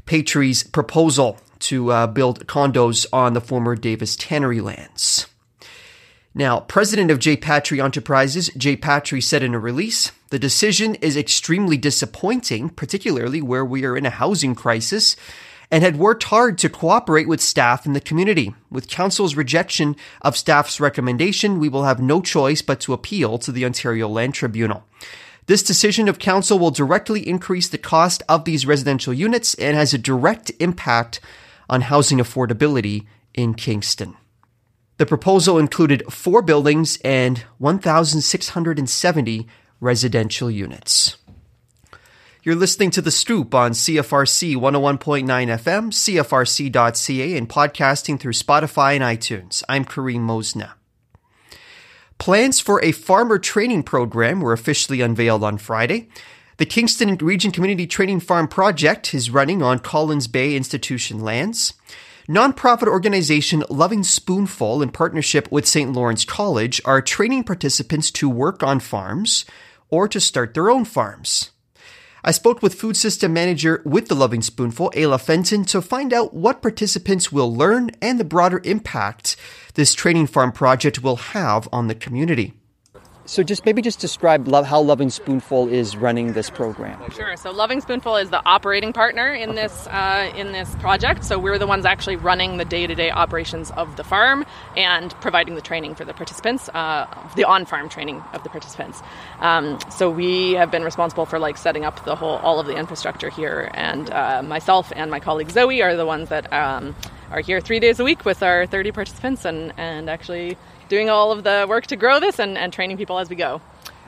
Patry's 0.06 0.64
proposal 0.64 1.38
to 1.60 1.92
uh, 1.92 2.08
build 2.08 2.46
condos 2.48 3.06
on 3.14 3.34
the 3.34 3.42
former 3.42 3.76
Davis 3.76 4.16
Tannery 4.16 4.62
lands. 4.62 5.28
Now, 6.36 6.62
president 6.62 7.12
of 7.12 7.20
J. 7.20 7.38
Patry 7.38 7.84
Enterprises, 7.84 8.50
J. 8.58 8.76
Patry 8.76 9.22
said 9.22 9.44
in 9.44 9.54
a 9.54 9.60
release, 9.60 10.12
the 10.30 10.40
decision 10.40 10.96
is 10.96 11.16
extremely 11.16 11.78
disappointing, 11.78 12.70
particularly 12.70 13.40
where 13.40 13.64
we 13.64 13.86
are 13.86 13.96
in 13.96 14.06
a 14.06 14.10
housing 14.10 14.56
crisis, 14.56 15.16
and 15.70 15.84
had 15.84 15.98
worked 15.98 16.24
hard 16.24 16.58
to 16.58 16.70
cooperate 16.70 17.28
with 17.28 17.40
staff 17.40 17.86
in 17.86 17.94
the 17.94 18.02
community. 18.02 18.54
With 18.72 18.88
council's 18.88 19.36
rejection 19.36 19.96
of 20.22 20.36
staff's 20.36 20.80
recommendation, 20.80 21.60
we 21.60 21.70
will 21.70 21.84
have 21.84 22.02
no 22.02 22.20
choice 22.20 22.64
but 22.64 22.80
to 22.82 22.94
appeal 22.94 23.38
to 23.38 23.52
the 23.52 23.64
Ontario 23.64 24.08
Land 24.08 24.34
Tribunal. 24.34 24.84
This 25.46 25.64
decision 25.64 26.08
of 26.08 26.20
council 26.20 26.58
will 26.58 26.72
directly 26.72 27.28
increase 27.28 27.68
the 27.68 27.78
cost 27.78 28.24
of 28.30 28.46
these 28.46 28.66
residential 28.66 29.14
units 29.14 29.54
and 29.56 29.76
has 29.76 29.94
a 29.94 29.98
direct 29.98 30.52
impact 30.60 31.20
on 31.70 31.82
housing 31.82 32.20
affordability 32.20 33.06
in 33.34 33.54
Kingston. 33.54 34.16
The 34.98 35.06
proposal 35.06 35.58
included 35.58 36.04
four 36.10 36.42
buildings 36.42 36.98
and 37.04 37.44
1,670 37.58 39.48
residential 39.82 40.50
units. 40.50 41.18
You're 42.44 42.56
listening 42.56 42.92
to 42.92 43.02
The 43.02 43.12
Scoop 43.12 43.56
on 43.56 43.72
CFRC 43.72 44.56
101.9 44.56 45.26
FM, 45.26 45.92
CFRC.ca, 45.92 47.38
and 47.38 47.50
podcasting 47.50 48.20
through 48.20 48.34
Spotify 48.34 48.96
and 48.96 49.04
iTunes. 49.04 49.64
I'm 49.68 49.84
Karim 49.84 50.28
Mosna. 50.28 50.74
Plans 52.24 52.62
for 52.62 52.82
a 52.82 52.94
farmer 52.94 53.38
training 53.38 53.84
program 53.84 54.40
were 54.40 54.54
officially 54.54 55.02
unveiled 55.02 55.44
on 55.44 55.58
Friday. 55.58 56.08
The 56.56 56.66
Kingston 56.66 57.18
Region 57.18 57.52
Community 57.52 57.86
Training 57.86 58.22
Farm 58.22 58.48
project 58.48 59.14
is 59.14 59.30
running 59.30 59.62
on 59.62 59.80
Collins 59.80 60.28
Bay 60.28 60.56
Institution 60.56 61.20
lands. 61.20 61.74
Nonprofit 62.30 62.88
organization 62.88 63.66
Loving 63.70 64.04
Spoonful, 64.04 64.82
in 64.82 64.92
partnership 64.92 65.52
with 65.52 65.68
St. 65.68 65.92
Lawrence 65.92 66.24
College, 66.24 66.80
are 66.86 67.02
training 67.02 67.44
participants 67.44 68.10
to 68.12 68.30
work 68.30 68.64
on 68.64 68.80
farms 68.80 69.44
or 69.90 70.08
to 70.08 70.22
start 70.22 70.54
their 70.54 70.70
own 70.70 70.86
farms. 70.86 71.52
I 72.24 72.32
spoke 72.32 72.62
with 72.62 72.76
food 72.76 72.96
system 72.96 73.34
manager 73.34 73.82
with 73.84 74.08
the 74.08 74.16
Loving 74.16 74.42
Spoonful, 74.42 74.92
Ayla 74.96 75.20
Fenton, 75.20 75.66
to 75.66 75.82
find 75.82 76.14
out 76.14 76.34
what 76.34 76.62
participants 76.62 77.34
will 77.34 77.54
learn 77.54 77.92
and 78.02 78.18
the 78.18 78.24
broader 78.24 78.62
impact 78.64 79.36
this 79.74 79.94
training 79.94 80.28
farm 80.28 80.52
project 80.52 81.04
will 81.04 81.18
have 81.18 81.68
on 81.72 81.88
the 81.88 81.96
community. 81.96 82.54
So, 83.26 83.42
just 83.42 83.66
maybe 83.66 83.82
just 83.82 84.02
describe 84.02 84.52
how 84.66 84.82
Loving 84.82 85.10
Spoonful 85.10 85.70
is 85.70 85.96
running 85.96 86.34
this 86.34 86.50
program. 86.50 87.00
Sure. 87.12 87.38
So, 87.38 87.52
Loving 87.52 87.80
Spoonful 87.80 88.18
is 88.18 88.32
the 88.32 88.46
operating 88.46 88.92
partner 88.92 89.32
in 89.34 89.56
this 89.56 89.88
uh, 89.88 90.30
in 90.36 90.52
this 90.52 90.76
project. 90.76 91.24
So, 91.24 91.40
we're 91.40 91.58
the 91.58 91.66
ones 91.66 91.86
actually 91.86 92.18
running 92.18 92.58
the 92.58 92.66
day-to-day 92.66 93.12
operations 93.12 93.72
of 93.72 93.96
the 93.96 94.04
farm 94.04 94.46
and 94.76 95.14
providing 95.22 95.56
the 95.56 95.62
training 95.62 95.96
for 95.96 96.04
the 96.04 96.14
participants, 96.14 96.68
uh, 96.74 97.08
the 97.38 97.46
on-farm 97.46 97.88
training 97.88 98.22
of 98.34 98.44
the 98.44 98.50
participants. 98.50 99.02
Um, 99.40 99.80
so, 99.90 100.12
we 100.12 100.52
have 100.54 100.70
been 100.70 100.84
responsible 100.84 101.26
for 101.26 101.40
like 101.40 101.56
setting 101.56 101.86
up 101.86 102.04
the 102.04 102.18
whole 102.18 102.40
all 102.40 102.60
of 102.60 102.68
the 102.68 102.76
infrastructure 102.76 103.30
here, 103.30 103.72
and 103.74 104.10
uh, 104.10 104.44
myself 104.44 104.92
and 104.98 105.10
my 105.10 105.22
colleague 105.22 105.50
Zoe 105.50 105.82
are 105.82 105.96
the 105.96 106.06
ones 106.06 106.28
that 106.28 106.52
um, 106.52 106.94
are 107.34 107.42
here 107.42 107.60
three 107.60 107.80
days 107.80 108.00
a 108.00 108.04
week 108.04 108.26
with 108.26 108.44
our 108.44 108.68
30 108.68 108.92
participants 108.92 109.44
and 109.44 109.74
and 109.78 110.10
actually 110.10 110.56
doing 110.88 111.10
all 111.10 111.32
of 111.32 111.44
the 111.44 111.66
work 111.68 111.88
to 111.88 111.96
grow 111.96 112.20
this 112.20 112.40
and, 112.40 112.58
and 112.58 112.72
training 112.72 112.96
people 112.96 113.18
as 113.18 113.28
we 113.28 113.36
go. 113.36 113.60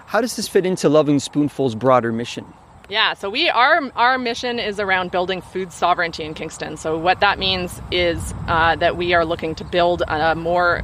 How 0.05 0.22
does 0.22 0.36
this 0.36 0.48
fit 0.48 0.65
into 0.65 0.88
Loving 0.88 1.17
Spoonful's 1.17 1.74
broader 1.74 2.12
mission? 2.12 2.46
Yeah, 2.88 3.15
so 3.15 3.32
we 3.32 3.50
our 3.50 3.91
our 3.96 4.20
mission 4.20 4.60
is 4.60 4.79
around 4.79 5.10
building 5.10 5.41
food 5.41 5.74
sovereignty 5.74 6.24
in 6.24 6.36
Kingston. 6.36 6.77
So 6.77 7.00
what 7.00 7.20
that 7.22 7.39
means 7.39 7.82
is 7.91 8.36
uh, 8.48 8.75
that 8.75 8.96
we 8.96 9.15
are 9.15 9.25
looking 9.25 9.55
to 9.55 9.63
build 9.63 10.03
a 10.08 10.36
more 10.36 10.84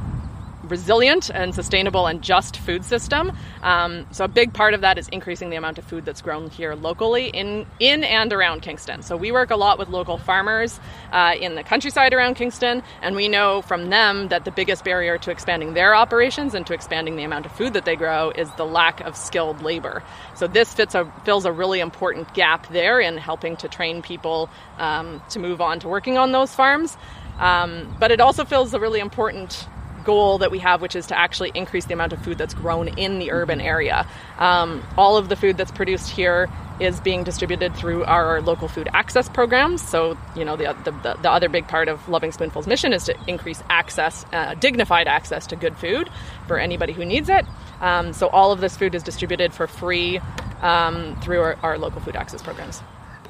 resilient 0.72 1.28
and 1.34 1.54
sustainable 1.54 2.06
and 2.06 2.22
just 2.22 2.56
food 2.56 2.82
system. 2.82 3.30
Um, 3.62 4.06
so 4.10 4.24
a 4.24 4.28
big 4.28 4.54
part 4.54 4.72
of 4.72 4.80
that 4.80 4.96
is 4.96 5.06
increasing 5.08 5.50
the 5.50 5.56
amount 5.56 5.76
of 5.76 5.84
food 5.84 6.06
that's 6.06 6.22
grown 6.22 6.48
here 6.48 6.74
locally 6.74 7.26
in 7.26 7.66
in 7.78 8.04
and 8.04 8.32
around 8.32 8.62
Kingston. 8.62 9.02
So 9.02 9.14
we 9.14 9.30
work 9.32 9.50
a 9.50 9.56
lot 9.56 9.78
with 9.78 9.90
local 9.90 10.16
farmers 10.16 10.80
uh, 11.12 11.34
in 11.38 11.56
the 11.56 11.62
countryside 11.62 12.14
around 12.14 12.36
Kingston, 12.36 12.82
and 13.02 13.14
we 13.14 13.28
know 13.28 13.60
from 13.60 13.90
them 13.90 14.28
that 14.28 14.46
the 14.46 14.50
biggest 14.50 14.82
barrier 14.82 15.18
to 15.18 15.30
expanding 15.30 15.74
their 15.74 15.94
operations 15.94 16.54
and 16.54 16.66
to 16.66 16.72
expanding 16.72 17.16
the 17.16 17.24
amount 17.24 17.44
of 17.44 17.52
food 17.52 17.74
that 17.74 17.84
they 17.84 17.96
grow 17.96 18.30
is 18.30 18.50
the 18.56 18.64
lack 18.64 19.00
of 19.02 19.14
skilled 19.14 19.60
labor. 19.62 20.02
So 20.34 20.46
this 20.46 20.72
fits 20.72 20.94
a 20.94 21.04
fills 21.26 21.44
a 21.44 21.52
really 21.52 21.80
important 21.80 22.32
gap 22.32 22.66
there 22.68 22.98
in 22.98 23.18
helping 23.18 23.56
to 23.58 23.68
train 23.68 24.00
people 24.00 24.48
um, 24.78 25.20
to 25.32 25.38
move 25.38 25.60
on 25.60 25.80
to 25.80 25.88
working 25.88 26.16
on 26.16 26.32
those 26.32 26.54
farms. 26.54 26.96
Um, 27.38 27.94
but 28.00 28.10
it 28.10 28.20
also 28.20 28.44
fills 28.44 28.72
a 28.72 28.80
really 28.80 29.00
important 29.00 29.68
goal 30.04 30.38
that 30.38 30.50
we 30.50 30.58
have, 30.58 30.80
which 30.80 30.96
is 30.96 31.06
to 31.08 31.18
actually 31.18 31.52
increase 31.54 31.86
the 31.86 31.94
amount 31.94 32.12
of 32.12 32.22
food 32.22 32.38
that's 32.38 32.54
grown 32.54 32.88
in 32.98 33.18
the 33.18 33.32
urban 33.32 33.60
area. 33.60 34.06
Um, 34.38 34.82
all 34.96 35.16
of 35.16 35.28
the 35.28 35.36
food 35.36 35.56
that's 35.56 35.70
produced 35.70 36.10
here 36.10 36.48
is 36.80 37.00
being 37.00 37.22
distributed 37.22 37.74
through 37.76 38.04
our 38.04 38.40
local 38.40 38.68
food 38.68 38.88
access 38.92 39.28
programs. 39.28 39.86
So, 39.86 40.18
you 40.34 40.44
know, 40.44 40.56
the, 40.56 40.74
the, 40.84 41.16
the 41.22 41.30
other 41.30 41.48
big 41.48 41.68
part 41.68 41.88
of 41.88 42.08
Loving 42.08 42.32
Spoonful's 42.32 42.66
mission 42.66 42.92
is 42.92 43.04
to 43.04 43.16
increase 43.26 43.62
access, 43.70 44.24
uh, 44.32 44.54
dignified 44.54 45.06
access 45.06 45.46
to 45.48 45.56
good 45.56 45.76
food 45.76 46.08
for 46.46 46.58
anybody 46.58 46.92
who 46.92 47.04
needs 47.04 47.28
it. 47.28 47.46
Um, 47.80 48.12
so, 48.12 48.28
all 48.28 48.52
of 48.52 48.60
this 48.60 48.76
food 48.76 48.94
is 48.94 49.02
distributed 49.02 49.52
for 49.52 49.66
free 49.66 50.20
um, 50.62 51.20
through 51.20 51.40
our, 51.40 51.56
our 51.62 51.78
local 51.78 52.00
food 52.00 52.16
access 52.16 52.42
programs. 52.42 52.82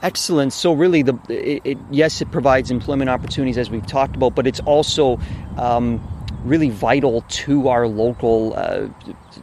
Excellent. 0.03 0.53
So 0.53 0.73
really, 0.73 1.03
the 1.03 1.17
it, 1.29 1.63
it, 1.65 1.79
yes, 1.91 2.21
it 2.21 2.31
provides 2.33 2.73
employment 2.73 3.09
opportunities 3.09 3.57
as 3.57 3.71
we've 3.71 3.87
talked 3.87 4.17
about, 4.17 4.35
but 4.35 4.49
it's 4.49 4.59
also 4.61 5.21
um, 5.57 6.01
really 6.45 6.71
vital 6.71 7.23
to 7.29 7.69
our 7.69 7.87
local 7.87 8.55
uh, 8.57 8.89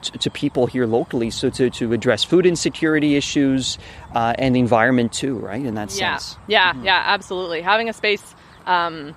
to 0.01 0.29
people 0.29 0.65
here 0.65 0.86
locally. 0.86 1.29
So 1.29 1.50
to, 1.51 1.70
to 1.70 1.94
address 1.94 2.24
food 2.24 2.46
insecurity 2.46 3.15
issues 3.15 3.77
uh, 4.13 4.34
and 4.38 4.56
the 4.56 4.60
environment 4.60 5.13
too 5.13 5.38
right 5.38 5.63
in 5.63 5.75
that 5.75 5.96
yeah. 5.96 6.18
sense. 6.18 6.38
Yeah 6.48 6.74
mm-hmm. 6.74 6.86
yeah 6.86 7.03
absolutely. 7.06 7.62
Having 7.62 7.89
a 7.89 7.94
space 7.94 8.36
um, 8.65 9.15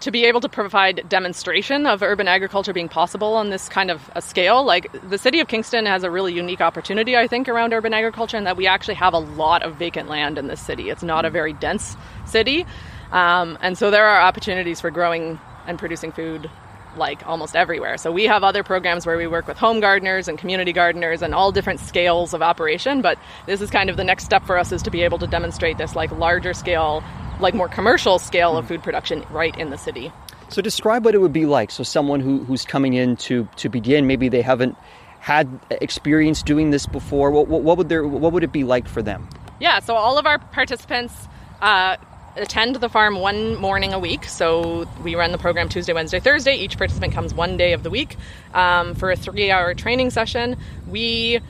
to 0.00 0.12
be 0.12 0.26
able 0.26 0.40
to 0.40 0.48
provide 0.48 1.08
demonstration 1.08 1.84
of 1.86 2.02
urban 2.02 2.28
agriculture 2.28 2.72
being 2.72 2.88
possible 2.88 3.34
on 3.34 3.50
this 3.50 3.68
kind 3.68 3.90
of 3.90 4.08
a 4.14 4.22
scale. 4.22 4.64
Like 4.64 4.88
the 5.08 5.18
city 5.18 5.40
of 5.40 5.48
kingston 5.48 5.86
has 5.86 6.04
a 6.04 6.10
really 6.10 6.32
unique 6.32 6.60
opportunity 6.60 7.16
i 7.16 7.26
think 7.26 7.48
around 7.48 7.72
urban 7.72 7.92
agriculture 7.92 8.36
in 8.36 8.44
that 8.44 8.56
we 8.56 8.66
actually 8.66 8.94
have 8.94 9.12
a 9.12 9.18
lot 9.18 9.62
of 9.62 9.74
vacant 9.74 10.08
land 10.08 10.38
in 10.38 10.46
this 10.46 10.60
city. 10.60 10.90
It's 10.90 11.02
not 11.02 11.24
a 11.24 11.30
very 11.30 11.52
dense 11.52 11.96
city. 12.26 12.64
Um, 13.10 13.56
and 13.62 13.76
so 13.76 13.90
there 13.90 14.06
are 14.06 14.20
opportunities 14.20 14.80
for 14.80 14.90
growing 14.90 15.40
and 15.66 15.78
producing 15.78 16.12
food 16.12 16.50
like 16.98 17.26
almost 17.26 17.56
everywhere. 17.56 17.96
So 17.96 18.12
we 18.12 18.24
have 18.24 18.44
other 18.44 18.62
programs 18.62 19.06
where 19.06 19.16
we 19.16 19.26
work 19.26 19.46
with 19.46 19.56
home 19.56 19.80
gardeners 19.80 20.28
and 20.28 20.38
community 20.38 20.72
gardeners 20.72 21.22
and 21.22 21.34
all 21.34 21.52
different 21.52 21.80
scales 21.80 22.34
of 22.34 22.42
operation, 22.42 23.00
but 23.00 23.18
this 23.46 23.60
is 23.60 23.70
kind 23.70 23.88
of 23.88 23.96
the 23.96 24.04
next 24.04 24.24
step 24.24 24.44
for 24.44 24.58
us 24.58 24.72
is 24.72 24.82
to 24.82 24.90
be 24.90 25.02
able 25.02 25.18
to 25.18 25.26
demonstrate 25.26 25.78
this 25.78 25.96
like 25.96 26.10
larger 26.12 26.52
scale, 26.52 27.02
like 27.40 27.54
more 27.54 27.68
commercial 27.68 28.18
scale 28.18 28.56
of 28.56 28.68
food 28.68 28.82
production 28.82 29.24
right 29.30 29.56
in 29.58 29.70
the 29.70 29.78
city. 29.78 30.12
So 30.50 30.62
describe 30.62 31.04
what 31.04 31.14
it 31.14 31.18
would 31.18 31.32
be 31.32 31.46
like. 31.46 31.70
So 31.70 31.82
someone 31.82 32.20
who, 32.20 32.44
who's 32.44 32.64
coming 32.64 32.94
in 32.94 33.16
to 33.16 33.48
to 33.56 33.68
begin, 33.68 34.06
maybe 34.06 34.28
they 34.28 34.42
haven't 34.42 34.76
had 35.20 35.48
experience 35.70 36.42
doing 36.42 36.70
this 36.70 36.86
before. 36.86 37.30
What, 37.30 37.48
what, 37.48 37.62
what 37.62 37.76
would 37.76 37.88
their 37.88 38.06
what 38.06 38.32
would 38.32 38.44
it 38.44 38.52
be 38.52 38.64
like 38.64 38.88
for 38.88 39.02
them? 39.02 39.28
Yeah, 39.60 39.80
so 39.80 39.94
all 39.94 40.18
of 40.18 40.26
our 40.26 40.38
participants 40.38 41.28
uh, 41.60 41.96
attend 42.38 42.76
the 42.76 42.88
farm 42.88 43.20
one 43.20 43.56
morning 43.56 43.92
a 43.92 43.98
week. 43.98 44.24
So 44.24 44.88
we 45.02 45.14
run 45.14 45.32
the 45.32 45.38
program 45.38 45.68
Tuesday, 45.68 45.92
Wednesday, 45.92 46.20
Thursday. 46.20 46.54
Each 46.54 46.76
participant 46.76 47.12
comes 47.12 47.34
one 47.34 47.56
day 47.56 47.72
of 47.72 47.82
the 47.82 47.90
week 47.90 48.16
um, 48.54 48.94
for 48.94 49.10
a 49.10 49.16
three 49.16 49.50
hour 49.50 49.74
training 49.74 50.10
session. 50.10 50.56
We 50.86 51.40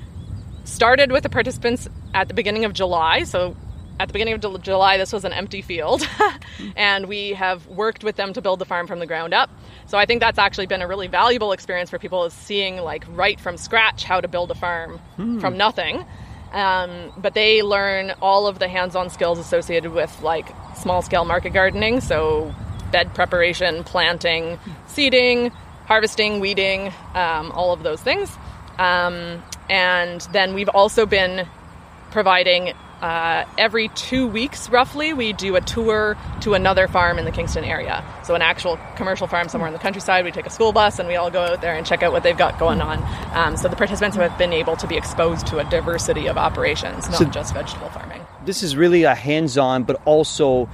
started 0.64 1.10
with 1.12 1.22
the 1.22 1.28
participants 1.30 1.88
at 2.14 2.28
the 2.28 2.34
beginning 2.34 2.64
of 2.64 2.72
July. 2.72 3.24
So 3.24 3.56
at 4.00 4.08
the 4.08 4.12
beginning 4.12 4.34
of 4.34 4.62
July, 4.62 4.96
this 4.96 5.12
was 5.12 5.24
an 5.24 5.32
empty 5.32 5.60
field, 5.60 6.08
and 6.76 7.06
we 7.06 7.30
have 7.30 7.66
worked 7.66 8.04
with 8.04 8.16
them 8.16 8.32
to 8.32 8.40
build 8.40 8.60
the 8.60 8.64
farm 8.64 8.86
from 8.86 9.00
the 9.00 9.06
ground 9.06 9.34
up. 9.34 9.50
So 9.86 9.98
I 9.98 10.06
think 10.06 10.20
that's 10.20 10.38
actually 10.38 10.66
been 10.66 10.82
a 10.82 10.86
really 10.86 11.08
valuable 11.08 11.52
experience 11.52 11.90
for 11.90 11.98
people 11.98 12.24
is 12.24 12.32
seeing 12.32 12.76
like 12.76 13.04
right 13.08 13.40
from 13.40 13.56
scratch 13.56 14.04
how 14.04 14.20
to 14.20 14.28
build 14.28 14.50
a 14.50 14.54
farm 14.54 14.98
hmm. 15.16 15.40
from 15.40 15.56
nothing. 15.56 16.04
Um, 16.52 17.12
but 17.16 17.34
they 17.34 17.62
learn 17.62 18.12
all 18.22 18.46
of 18.46 18.58
the 18.58 18.68
hands-on 18.68 19.10
skills 19.10 19.38
associated 19.38 19.92
with 19.92 20.22
like 20.22 20.48
small-scale 20.78 21.24
market 21.24 21.50
gardening, 21.52 22.00
so 22.00 22.54
bed 22.90 23.14
preparation, 23.14 23.84
planting, 23.84 24.58
seeding, 24.86 25.50
harvesting, 25.86 26.40
weeding, 26.40 26.92
um, 27.14 27.52
all 27.52 27.72
of 27.72 27.82
those 27.82 28.00
things. 28.00 28.30
Um, 28.78 29.42
and 29.68 30.20
then 30.32 30.54
we've 30.54 30.68
also 30.68 31.06
been 31.06 31.46
providing 32.10 32.72
uh, 33.00 33.44
every 33.56 33.88
two 33.88 34.26
weeks, 34.26 34.68
roughly, 34.70 35.12
we 35.12 35.32
do 35.32 35.54
a 35.54 35.60
tour 35.60 36.16
to 36.40 36.54
another 36.54 36.88
farm 36.88 37.18
in 37.18 37.24
the 37.24 37.30
Kingston 37.30 37.64
area. 37.64 38.04
So, 38.24 38.34
an 38.34 38.42
actual 38.42 38.78
commercial 38.96 39.28
farm 39.28 39.48
somewhere 39.48 39.68
in 39.68 39.72
the 39.72 39.78
countryside, 39.78 40.24
we 40.24 40.32
take 40.32 40.46
a 40.46 40.50
school 40.50 40.72
bus 40.72 40.98
and 40.98 41.08
we 41.08 41.14
all 41.14 41.30
go 41.30 41.42
out 41.42 41.60
there 41.60 41.74
and 41.74 41.86
check 41.86 42.02
out 42.02 42.12
what 42.12 42.24
they've 42.24 42.36
got 42.36 42.58
going 42.58 42.80
on. 42.80 43.02
Um, 43.36 43.56
so, 43.56 43.68
the 43.68 43.76
participants 43.76 44.16
have 44.16 44.36
been 44.36 44.52
able 44.52 44.76
to 44.76 44.86
be 44.88 44.96
exposed 44.96 45.46
to 45.48 45.58
a 45.58 45.64
diversity 45.70 46.26
of 46.26 46.36
operations, 46.36 47.08
not 47.08 47.18
so 47.18 47.24
just 47.26 47.54
vegetable 47.54 47.88
farming. 47.90 48.17
This 48.48 48.62
is 48.62 48.76
really 48.76 49.02
a 49.02 49.14
hands 49.14 49.58
on, 49.58 49.84
but 49.84 50.00
also 50.06 50.70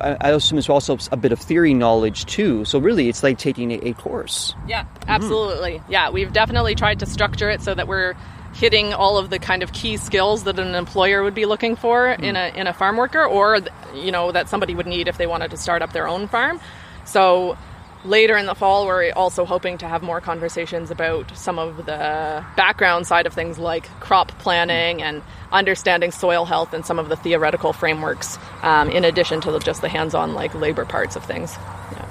I 0.00 0.30
assume 0.30 0.58
it's 0.58 0.68
also 0.68 0.98
a 1.12 1.16
bit 1.16 1.30
of 1.30 1.38
theory 1.38 1.72
knowledge 1.74 2.26
too. 2.26 2.64
So 2.64 2.80
really, 2.80 3.08
it's 3.08 3.22
like 3.22 3.38
taking 3.38 3.70
a, 3.70 3.92
course. 3.92 4.52
Yeah, 4.66 4.84
absolutely. 5.06 5.78
Mm-hmm. 5.78 5.92
Yeah, 5.92 6.10
we've 6.10 6.32
definitely 6.32 6.74
tried 6.74 6.98
to 6.98 7.06
structure 7.06 7.48
it 7.48 7.62
so 7.62 7.72
that 7.72 7.86
we're 7.86 8.14
hitting 8.54 8.92
all 8.94 9.16
of 9.16 9.30
the 9.30 9.38
kind 9.38 9.62
of 9.62 9.72
key 9.72 9.96
skills 9.96 10.42
that 10.44 10.58
an 10.58 10.74
employer 10.74 11.22
would 11.22 11.36
be 11.36 11.46
looking 11.46 11.76
for 11.76 12.16
mm. 12.16 12.20
in 12.20 12.34
a 12.34 12.52
in 12.56 12.66
a 12.66 12.72
farm 12.72 12.96
worker, 12.96 13.24
or 13.24 13.60
you 13.94 14.10
know 14.10 14.32
that 14.32 14.48
somebody 14.48 14.74
would 14.74 14.88
need 14.88 15.06
if 15.06 15.16
they 15.16 15.28
wanted 15.28 15.52
to 15.52 15.56
start 15.56 15.82
up 15.82 15.92
their 15.92 16.08
own 16.08 16.26
farm. 16.26 16.58
So 17.04 17.56
later 18.04 18.36
in 18.36 18.46
the 18.46 18.54
fall, 18.54 18.86
we're 18.86 19.12
also 19.12 19.44
hoping 19.44 19.78
to 19.78 19.88
have 19.88 20.02
more 20.02 20.20
conversations 20.20 20.90
about 20.90 21.36
some 21.36 21.58
of 21.58 21.76
the 21.76 22.44
background 22.56 23.06
side 23.06 23.26
of 23.26 23.32
things 23.32 23.58
like 23.58 23.86
crop 24.00 24.28
planning 24.38 25.02
and 25.02 25.22
understanding 25.52 26.10
soil 26.10 26.44
health 26.44 26.72
and 26.74 26.84
some 26.84 26.98
of 26.98 27.08
the 27.08 27.16
theoretical 27.16 27.72
frameworks, 27.72 28.38
um, 28.62 28.90
in 28.90 29.04
addition 29.04 29.40
to 29.40 29.58
just 29.60 29.80
the 29.80 29.88
hands-on 29.88 30.34
like 30.34 30.54
labor 30.54 30.84
parts 30.84 31.16
of 31.16 31.24
things. 31.24 31.54
Yeah. 31.92 32.08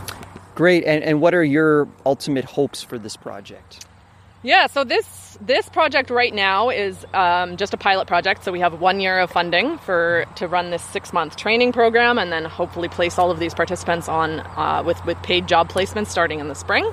Great. 0.55 0.83
And, 0.85 1.03
and 1.03 1.21
what 1.21 1.33
are 1.33 1.43
your 1.43 1.87
ultimate 2.05 2.45
hopes 2.45 2.81
for 2.81 2.97
this 2.97 3.15
project? 3.15 3.85
Yeah, 4.43 4.67
so 4.67 4.83
this 4.83 5.37
this 5.39 5.69
project 5.69 6.09
right 6.09 6.33
now 6.33 6.69
is 6.69 7.05
um, 7.13 7.55
just 7.55 7.73
a 7.73 7.77
pilot 7.77 8.07
project. 8.07 8.43
So 8.43 8.51
we 8.51 8.59
have 8.59 8.81
one 8.81 8.99
year 8.99 9.19
of 9.19 9.31
funding 9.31 9.77
for 9.79 10.25
to 10.35 10.47
run 10.47 10.69
this 10.69 10.83
six 10.83 11.13
month 11.13 11.37
training 11.37 11.71
program, 11.71 12.17
and 12.17 12.31
then 12.31 12.43
hopefully 12.43 12.89
place 12.89 13.17
all 13.17 13.31
of 13.31 13.39
these 13.39 13.53
participants 13.53 14.09
on 14.09 14.41
uh, 14.41 14.83
with 14.85 15.03
with 15.05 15.21
paid 15.23 15.47
job 15.47 15.69
placements 15.69 16.07
starting 16.07 16.39
in 16.39 16.49
the 16.49 16.55
spring. 16.55 16.89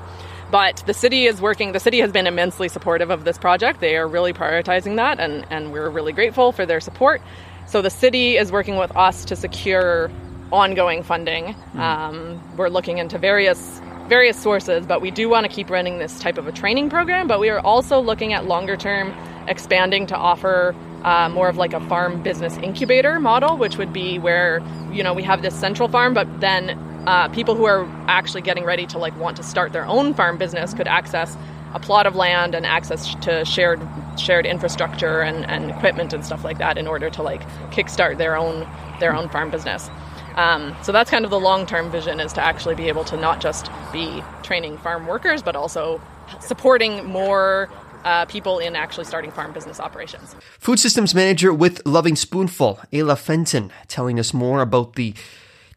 But 0.52 0.82
the 0.86 0.94
city 0.94 1.26
is 1.26 1.40
working. 1.40 1.72
The 1.72 1.80
city 1.80 1.98
has 2.00 2.12
been 2.12 2.28
immensely 2.28 2.68
supportive 2.68 3.10
of 3.10 3.24
this 3.24 3.36
project. 3.36 3.80
They 3.80 3.96
are 3.96 4.06
really 4.06 4.32
prioritizing 4.32 4.96
that, 4.96 5.18
and 5.18 5.44
and 5.50 5.72
we're 5.72 5.90
really 5.90 6.12
grateful 6.12 6.52
for 6.52 6.66
their 6.66 6.80
support. 6.80 7.20
So 7.66 7.82
the 7.82 7.90
city 7.90 8.36
is 8.36 8.52
working 8.52 8.76
with 8.76 8.96
us 8.96 9.24
to 9.26 9.36
secure 9.36 10.10
ongoing 10.52 11.02
funding. 11.02 11.46
Mm-hmm. 11.46 11.80
Um, 11.80 12.56
we're 12.56 12.68
looking 12.68 12.98
into 12.98 13.18
various 13.18 13.80
various 14.10 14.36
sources, 14.36 14.84
but 14.84 15.00
we 15.00 15.10
do 15.10 15.28
want 15.28 15.46
to 15.46 15.52
keep 15.52 15.70
running 15.70 15.98
this 15.98 16.18
type 16.18 16.36
of 16.36 16.46
a 16.48 16.52
training 16.52 16.90
program. 16.90 17.28
But 17.28 17.38
we 17.40 17.48
are 17.48 17.60
also 17.60 18.00
looking 18.00 18.32
at 18.34 18.44
longer 18.44 18.76
term 18.76 19.14
expanding 19.46 20.06
to 20.08 20.16
offer 20.16 20.74
uh, 21.04 21.30
more 21.30 21.48
of 21.48 21.56
like 21.56 21.72
a 21.72 21.80
farm 21.88 22.22
business 22.22 22.58
incubator 22.58 23.20
model, 23.20 23.56
which 23.56 23.78
would 23.78 23.92
be 23.92 24.18
where 24.18 24.60
you 24.92 25.02
know 25.02 25.14
we 25.14 25.22
have 25.22 25.40
this 25.42 25.54
central 25.54 25.88
farm, 25.88 26.12
but 26.12 26.26
then 26.40 26.70
uh, 27.06 27.28
people 27.28 27.54
who 27.54 27.64
are 27.64 27.86
actually 28.08 28.42
getting 28.42 28.64
ready 28.64 28.86
to 28.86 28.98
like 28.98 29.16
want 29.16 29.36
to 29.36 29.42
start 29.42 29.72
their 29.72 29.86
own 29.86 30.12
farm 30.12 30.36
business 30.36 30.74
could 30.74 30.88
access 30.88 31.36
a 31.72 31.78
plot 31.78 32.06
of 32.06 32.16
land 32.16 32.54
and 32.54 32.66
access 32.66 33.14
to 33.14 33.44
shared 33.44 33.80
shared 34.18 34.44
infrastructure 34.44 35.20
and, 35.20 35.46
and 35.48 35.70
equipment 35.70 36.12
and 36.12 36.26
stuff 36.26 36.44
like 36.44 36.58
that 36.58 36.76
in 36.76 36.86
order 36.88 37.08
to 37.08 37.22
like 37.22 37.42
kickstart 37.70 38.18
their 38.18 38.36
own 38.36 38.68
their 38.98 39.14
own 39.14 39.28
farm 39.28 39.50
business. 39.50 39.88
Um, 40.36 40.76
so 40.82 40.92
that's 40.92 41.10
kind 41.10 41.24
of 41.24 41.30
the 41.30 41.40
long 41.40 41.66
term 41.66 41.90
vision 41.90 42.20
is 42.20 42.32
to 42.34 42.40
actually 42.40 42.74
be 42.74 42.88
able 42.88 43.04
to 43.04 43.16
not 43.16 43.40
just 43.40 43.70
be 43.92 44.22
training 44.42 44.78
farm 44.78 45.06
workers, 45.06 45.42
but 45.42 45.56
also 45.56 46.00
supporting 46.40 47.04
more 47.04 47.68
uh, 48.04 48.24
people 48.26 48.58
in 48.58 48.76
actually 48.76 49.04
starting 49.04 49.30
farm 49.30 49.52
business 49.52 49.80
operations. 49.80 50.34
Food 50.58 50.78
Systems 50.78 51.14
Manager 51.14 51.52
with 51.52 51.84
Loving 51.86 52.16
Spoonful, 52.16 52.80
Ayla 52.92 53.18
Fenton, 53.18 53.72
telling 53.88 54.18
us 54.18 54.32
more 54.32 54.62
about 54.62 54.94
the 54.94 55.14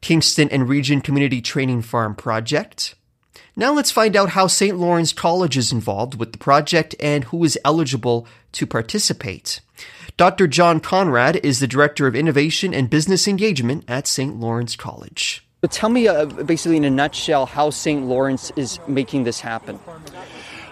Kingston 0.02 0.50
and 0.50 0.68
Region 0.68 1.02
Community 1.02 1.42
Training 1.42 1.82
Farm 1.82 2.16
project. 2.16 2.96
Now 3.56 3.72
let's 3.72 3.92
find 3.92 4.16
out 4.16 4.30
how 4.30 4.48
St. 4.48 4.78
Lawrence 4.78 5.14
College 5.14 5.58
is 5.58 5.72
involved 5.72 6.16
with 6.16 6.32
the 6.32 6.38
project 6.38 6.96
and 7.00 7.26
who 7.26 7.44
is 7.44 7.58
eligible 7.64 8.28
to 8.54 8.66
participate. 8.66 9.62
Dr. 10.16 10.48
John 10.48 10.80
Conrad 10.80 11.38
is 11.38 11.60
the 11.60 11.68
Director 11.68 12.06
of 12.08 12.16
Innovation 12.16 12.74
and 12.74 12.90
Business 12.90 13.28
Engagement 13.28 13.84
at 13.88 14.06
St. 14.08 14.40
Lawrence 14.40 14.76
College. 14.76 15.46
But 15.60 15.72
tell 15.72 15.90
me, 15.90 16.08
uh, 16.08 16.26
basically, 16.26 16.78
in 16.78 16.84
a 16.84 16.90
nutshell, 16.90 17.46
how 17.46 17.70
St. 17.70 18.06
Lawrence 18.06 18.52
is 18.56 18.80
making 18.88 19.24
this 19.24 19.40
happen. 19.40 19.80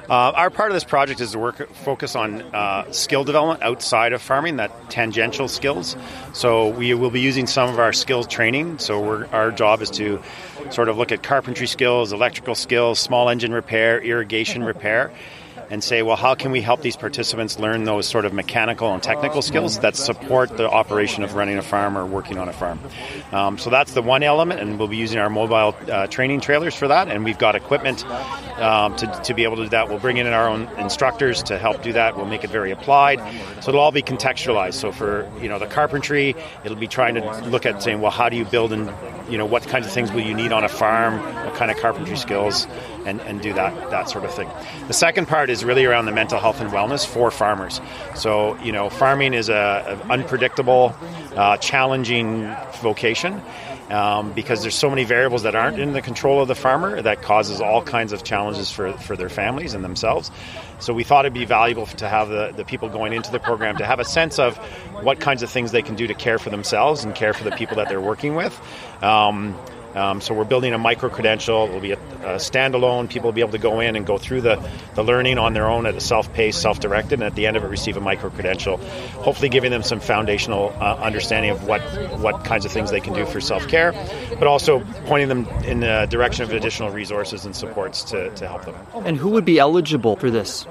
Uh, 0.10 0.34
our 0.36 0.50
part 0.50 0.70
of 0.70 0.74
this 0.74 0.84
project 0.84 1.22
is 1.22 1.32
to 1.32 1.40
work 1.40 1.74
focus 1.74 2.16
on 2.16 2.42
uh, 2.54 2.92
skill 2.92 3.24
development 3.24 3.64
outside 3.64 4.12
of 4.12 4.22
farming, 4.22 4.58
that 4.58 4.90
tangential 4.90 5.48
skills. 5.48 5.96
So 6.34 6.68
we 6.68 6.94
will 6.94 7.12
be 7.12 7.22
using 7.22 7.48
some 7.48 7.70
of 7.70 7.80
our 7.80 7.94
skills 7.94 8.28
training. 8.28 8.80
So 8.80 9.26
our 9.28 9.52
job 9.52 9.82
is 9.82 9.90
to 9.92 10.22
sort 10.70 10.90
of 10.90 10.98
look 10.98 11.14
at 11.14 11.24
carpentry 11.24 11.68
skills, 11.68 12.12
electrical 12.12 12.56
skills, 12.56 13.00
small 13.00 13.30
engine 13.30 13.54
repair, 13.54 14.02
irrigation 14.02 14.64
repair 14.64 15.12
and 15.70 15.84
say, 15.84 16.02
well, 16.02 16.16
how 16.16 16.36
can 16.36 16.52
we 16.52 16.62
help 16.62 16.82
these 16.82 16.98
participants 16.98 17.60
learn 17.60 17.86
those 17.86 18.08
sort 18.08 18.26
of 18.26 18.34
mechanical 18.34 18.94
and 18.94 19.02
technical 19.02 19.42
skills 19.42 19.80
that 19.80 19.96
support 19.96 20.58
the 20.58 20.70
operation 20.70 21.24
of 21.24 21.36
running 21.36 21.58
a 21.58 21.62
farm 21.62 21.98
or 21.98 22.06
working 22.06 22.38
on 22.38 22.50
a 22.50 22.54
farm? 22.54 22.80
Um, 23.32 23.58
so 23.58 23.70
that's 23.70 23.94
the 23.94 24.02
one 24.02 24.24
element, 24.24 24.60
and 24.60 24.78
we'll 24.78 24.88
be 24.88 24.98
using 24.98 25.20
our 25.20 25.30
mobile 25.30 25.76
uh, 25.90 26.08
training 26.08 26.42
trailers 26.42 26.76
for 26.76 26.88
that, 26.88 27.08
and 27.08 27.24
we've 27.24 27.38
got 27.38 27.56
equipment 27.56 28.04
um, 28.62 28.96
to, 28.98 29.08
to 29.24 29.34
be 29.34 29.44
able 29.44 29.58
to 29.58 29.64
do 29.64 29.70
that. 29.70 29.90
We'll 29.90 30.00
bring 30.00 30.18
in 30.18 30.28
our 30.28 30.48
own 30.48 30.68
instructors 30.78 31.44
to 31.44 31.58
help 31.58 31.82
do 31.82 31.94
that. 31.94 32.16
We'll 32.16 32.26
make 32.26 32.44
it 32.44 32.50
very 32.50 32.72
applied, 32.72 33.20
so 33.62 33.70
it'll 33.70 33.82
all 33.82 33.92
be 33.92 34.04
contextualized. 34.04 34.76
So 34.76 34.92
for 34.92 35.30
you 35.42 35.50
know 35.50 35.60
the 35.60 35.68
carpentry, 35.68 36.36
it'll 36.64 36.78
be 36.78 36.88
trying 36.88 37.16
to 37.16 37.42
look 37.46 37.66
at 37.66 37.82
saying, 37.82 38.02
well, 38.02 38.12
how 38.12 38.30
do 38.30 38.38
you 38.38 38.46
build 38.46 38.72
and 38.72 38.92
you 39.30 39.38
know 39.38 39.46
what 39.46 39.64
kinds 39.64 39.86
of 39.86 39.92
things 39.92 40.12
will 40.12 40.22
you 40.22 40.34
need 40.34 40.52
on 40.52 40.64
a 40.64 40.70
farm, 40.70 41.20
what 41.46 41.56
kind 41.56 41.72
of 41.72 41.78
carpentry 41.78 42.18
skills, 42.18 42.68
and, 43.06 43.22
and 43.22 43.42
do 43.42 43.54
that 43.54 43.90
that 43.90 44.10
sort 44.10 44.26
of 44.26 44.34
thing. 44.34 44.50
The 44.88 44.94
second 44.94 45.28
part 45.28 45.50
is 45.50 45.64
really 45.64 45.86
around 45.86 46.06
the 46.06 46.12
mental 46.12 46.40
health 46.40 46.62
and 46.62 46.70
wellness 46.70 47.06
for 47.06 47.32
farmers. 47.32 47.82
So 48.16 48.58
you 48.60 48.72
know, 48.72 48.90
farming 48.90 49.34
is 49.34 49.50
a, 49.50 50.00
a 50.08 50.12
unpredictable, 50.12 50.96
uh, 51.36 51.58
challenging 51.58 52.54
vocation. 52.82 53.42
Um, 53.90 54.32
because 54.32 54.62
there's 54.62 54.76
so 54.76 54.90
many 54.90 55.04
variables 55.04 55.44
that 55.44 55.54
aren't 55.54 55.78
in 55.78 55.92
the 55.92 56.02
control 56.02 56.42
of 56.42 56.48
the 56.48 56.56
farmer 56.56 57.02
that 57.02 57.22
causes 57.24 57.60
all 57.60 57.82
kinds 57.82 58.14
of 58.14 58.24
challenges 58.24 58.72
for, 58.72 58.94
for 58.94 59.18
their 59.18 59.28
families 59.28 59.74
and 59.74 59.84
themselves. 59.84 60.32
So 60.80 60.94
we 60.94 61.04
thought 61.04 61.26
it'd 61.26 61.34
be 61.34 61.44
valuable 61.44 61.86
to 61.86 62.08
have 62.08 62.30
the, 62.30 62.54
the 62.56 62.64
people 62.64 62.88
going 62.88 63.12
into 63.12 63.34
the 63.34 63.40
program 63.40 63.76
to 63.78 63.86
have 63.86 64.00
a 64.00 64.06
sense 64.06 64.40
of 64.40 64.56
what 65.04 65.20
kinds 65.20 65.44
of 65.44 65.50
things 65.50 65.74
they 65.74 65.82
can 65.82 65.96
do 65.96 66.08
to 66.08 66.14
care 66.14 66.40
for 66.40 66.50
themselves 66.50 67.04
and 67.04 67.14
care 67.14 67.34
for 67.34 67.44
the 67.44 67.52
people 67.52 67.76
that 67.76 67.90
they're 67.90 68.00
working 68.00 68.34
with. 68.36 68.58
Um, 69.04 69.60
um, 69.96 70.22
so 70.22 70.34
we're 70.34 70.46
building 70.46 70.74
a 70.74 70.78
micro 70.78 71.10
credential. 71.10 71.66
It'll 71.66 71.80
be 71.80 71.92
a, 71.92 71.98
a, 71.98 72.36
standalone. 72.38 73.10
People 73.10 73.28
will 73.28 73.34
be 73.34 73.42
able 73.42 73.52
to 73.52 73.58
go 73.58 73.80
in 73.80 73.96
and 73.96 74.06
go 74.06 74.18
through 74.18 74.42
the, 74.42 74.70
the 74.96 75.04
learning 75.04 75.38
on 75.38 75.54
their 75.54 75.68
own 75.68 75.86
at 75.86 75.96
a 75.96 76.02
self-paced, 76.02 76.62
self-directed, 76.62 77.14
and 77.14 77.24
at 77.24 77.36
the 77.36 77.48
end 77.48 77.58
of 77.58 77.64
it, 77.64 77.68
receive 77.68 77.98
a 77.98 78.02
micro 78.02 78.30
credential. 78.30 78.78
Hopefully, 78.78 79.50
giving 79.50 79.72
them 79.72 79.84
some 79.84 80.00
foundational 80.00 80.74
uh, 80.80 80.96
understanding 80.96 81.52
of 81.52 81.66
what 81.66 81.82
what 82.20 82.44
kinds 82.46 82.66
of 82.66 82.72
things 82.72 82.92
they 82.92 83.02
can 83.02 83.14
do 83.14 83.26
for 83.26 83.42
self-care, 83.42 83.92
but 84.38 84.48
also 84.48 84.80
pointing 85.06 85.30
them 85.30 85.48
in 85.66 85.82
the 85.82 86.08
direction 86.10 86.44
of 86.44 86.52
additional 86.52 86.90
resources 86.90 87.46
and 87.46 87.56
supports 87.56 88.04
to, 88.06 88.30
to 88.36 88.48
help 88.48 88.66
them. 88.66 88.76
And 89.06 89.18
who 89.18 89.30
would 89.30 89.46
be 89.46 89.60
eligible 89.60 90.16
for 90.16 90.30
this? 90.30 90.66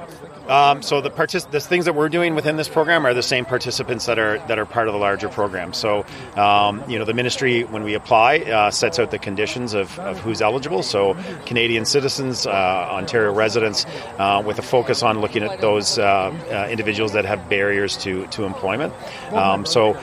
Um, 0.51 0.83
so 0.83 1.01
the, 1.01 1.11
partic- 1.11 1.51
the 1.51 1.61
things 1.61 1.85
that 1.85 1.95
we're 1.95 2.09
doing 2.09 2.35
within 2.35 2.57
this 2.57 2.69
program 2.69 3.07
are 3.07 3.15
the 3.15 3.23
same 3.23 3.45
participants 3.45 4.07
that 4.07 4.19
are 4.19 4.39
that 4.49 4.59
are 4.59 4.67
part 4.67 4.89
of 4.89 4.95
the 4.95 4.99
larger 4.99 5.29
program. 5.29 5.73
So 5.73 6.05
um, 6.35 6.83
you 6.91 6.99
know 6.99 7.05
the 7.05 7.15
ministry 7.15 7.63
when 7.63 7.85
we 7.85 7.95
apply 7.95 8.39
uh, 8.39 8.71
sets 8.71 8.99
out 8.99 9.13
the 9.13 9.19
conditions 9.19 9.75
of, 9.75 9.97
of, 10.01 10.19
who's 10.19 10.43
eligible. 10.43 10.83
So 10.83 11.15
Canadian 11.47 11.85
citizens, 11.85 12.47
uh, 12.47 12.51
Ontario 12.51 13.33
residents, 13.33 13.87
uh, 14.19 14.43
with 14.45 14.59
a 14.59 14.63
focus 14.63 15.03
on 15.05 15.21
looking 15.21 15.45
at 15.45 15.61
those 15.61 15.99
uh, 15.99 16.05
uh, 16.05 16.69
individuals 16.69 17.13
that 17.13 17.25
have 17.25 17.49
barriers 17.49 17.97
to 17.99 18.27
to 18.29 18.45
employment. 18.45 18.93
Um, 19.33 19.65
so 19.65 19.97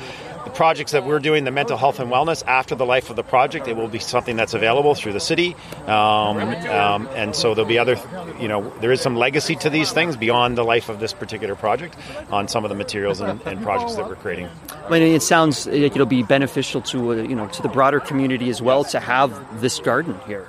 the 0.48 0.54
projects 0.54 0.94
that 0.94 1.06
we're 1.06 1.20
doing, 1.20 1.44
the 1.44 1.52
mental 1.52 1.78
health 1.78 2.00
and 2.00 2.10
wellness, 2.10 2.42
after 2.48 2.74
the 2.74 2.86
life 2.86 3.10
of 3.10 3.18
the 3.18 3.24
project, 3.24 3.68
it 3.68 3.76
will 3.76 3.90
be 3.90 4.00
something 4.00 4.38
that's 4.38 4.54
available 4.54 4.96
through 4.96 5.12
the 5.12 5.20
city. 5.20 5.56
Um, 5.88 6.38
um, 6.38 7.10
and 7.16 7.36
so 7.36 7.54
there'll 7.54 7.68
be 7.68 7.78
other, 7.78 8.00
you 8.40 8.48
know, 8.48 8.70
there 8.80 8.92
is 8.94 9.02
some 9.02 9.18
legacy 9.18 9.56
to 9.58 9.70
these 9.70 9.92
things 9.92 10.16
beyond 10.16 10.58
the 10.58 10.64
life 10.64 10.88
of 10.88 11.00
this 11.00 11.14
particular 11.14 11.56
project 11.56 11.98
on 12.32 12.48
some 12.48 12.64
of 12.64 12.70
the 12.70 12.76
materials 12.76 13.20
and, 13.20 13.42
and 13.42 13.62
projects 13.62 13.96
that 13.96 14.08
we're 14.08 14.16
creating. 14.16 14.48
I 14.72 14.90
mean, 14.90 15.04
it 15.04 15.22
sounds 15.22 15.68
like 15.68 15.92
it'll 15.92 16.06
be 16.06 16.24
beneficial 16.24 16.82
to, 16.84 17.12
uh, 17.12 17.16
you 17.16 17.36
know, 17.36 17.48
to 17.48 17.62
the 17.62 17.70
broader 17.70 18.00
community 18.00 18.50
as 18.50 18.62
well 18.62 18.86
to 18.86 19.00
have 19.02 19.60
this 19.60 19.80
garden 19.80 20.18
here. 20.28 20.48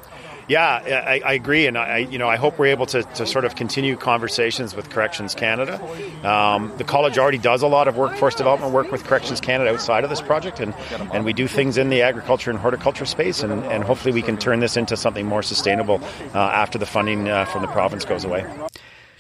Yeah, 0.48 1.04
I, 1.06 1.20
I, 1.24 1.32
agree, 1.34 1.66
and 1.66 1.76
I, 1.76 1.98
you 1.98 2.16
know, 2.16 2.28
I 2.28 2.36
hope 2.36 2.58
we're 2.58 2.66
able 2.66 2.86
to, 2.86 3.02
to 3.02 3.26
sort 3.26 3.44
of 3.44 3.54
continue 3.54 3.96
conversations 3.96 4.74
with 4.74 4.88
Corrections 4.88 5.34
Canada. 5.34 5.78
Um, 6.26 6.72
the 6.78 6.84
college 6.84 7.18
already 7.18 7.36
does 7.36 7.60
a 7.62 7.66
lot 7.66 7.86
of 7.86 7.98
workforce 7.98 8.34
development 8.34 8.72
work 8.72 8.90
with 8.90 9.04
Corrections 9.04 9.42
Canada 9.42 9.70
outside 9.70 10.04
of 10.04 10.10
this 10.10 10.22
project, 10.22 10.58
and, 10.58 10.74
and 11.12 11.26
we 11.26 11.34
do 11.34 11.46
things 11.46 11.76
in 11.76 11.90
the 11.90 12.00
agriculture 12.00 12.50
and 12.50 12.58
horticulture 12.58 13.04
space, 13.04 13.42
and, 13.42 13.52
and 13.64 13.84
hopefully 13.84 14.14
we 14.14 14.22
can 14.22 14.38
turn 14.38 14.60
this 14.60 14.76
into 14.78 14.96
something 14.96 15.26
more 15.26 15.42
sustainable 15.42 16.00
uh, 16.34 16.38
after 16.38 16.78
the 16.78 16.86
funding 16.86 17.28
uh, 17.28 17.44
from 17.44 17.60
the 17.60 17.68
province 17.68 18.06
goes 18.06 18.24
away. 18.24 18.46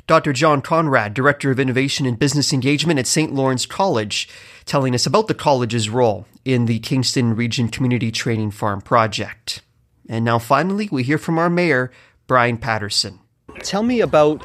Dr. 0.06 0.32
John 0.32 0.62
Conrad, 0.62 1.12
Director 1.12 1.50
of 1.50 1.60
Innovation 1.60 2.06
and 2.06 2.18
Business 2.18 2.54
Engagement 2.54 2.98
at 2.98 3.06
St. 3.06 3.34
Lawrence 3.34 3.66
College, 3.66 4.26
telling 4.64 4.94
us 4.94 5.04
about 5.04 5.26
the 5.26 5.34
college's 5.34 5.90
role 5.90 6.26
in 6.46 6.64
the 6.64 6.78
Kingston 6.78 7.36
Region 7.36 7.68
Community 7.68 8.10
Training 8.10 8.50
Farm 8.50 8.80
project. 8.80 9.60
And 10.08 10.24
now 10.24 10.38
finally, 10.38 10.88
we 10.90 11.02
hear 11.02 11.18
from 11.18 11.38
our 11.38 11.50
mayor, 11.50 11.90
Bryan 12.26 12.56
Paterson. 12.56 13.18
Tell 13.60 13.82
me 13.82 14.00
about 14.00 14.42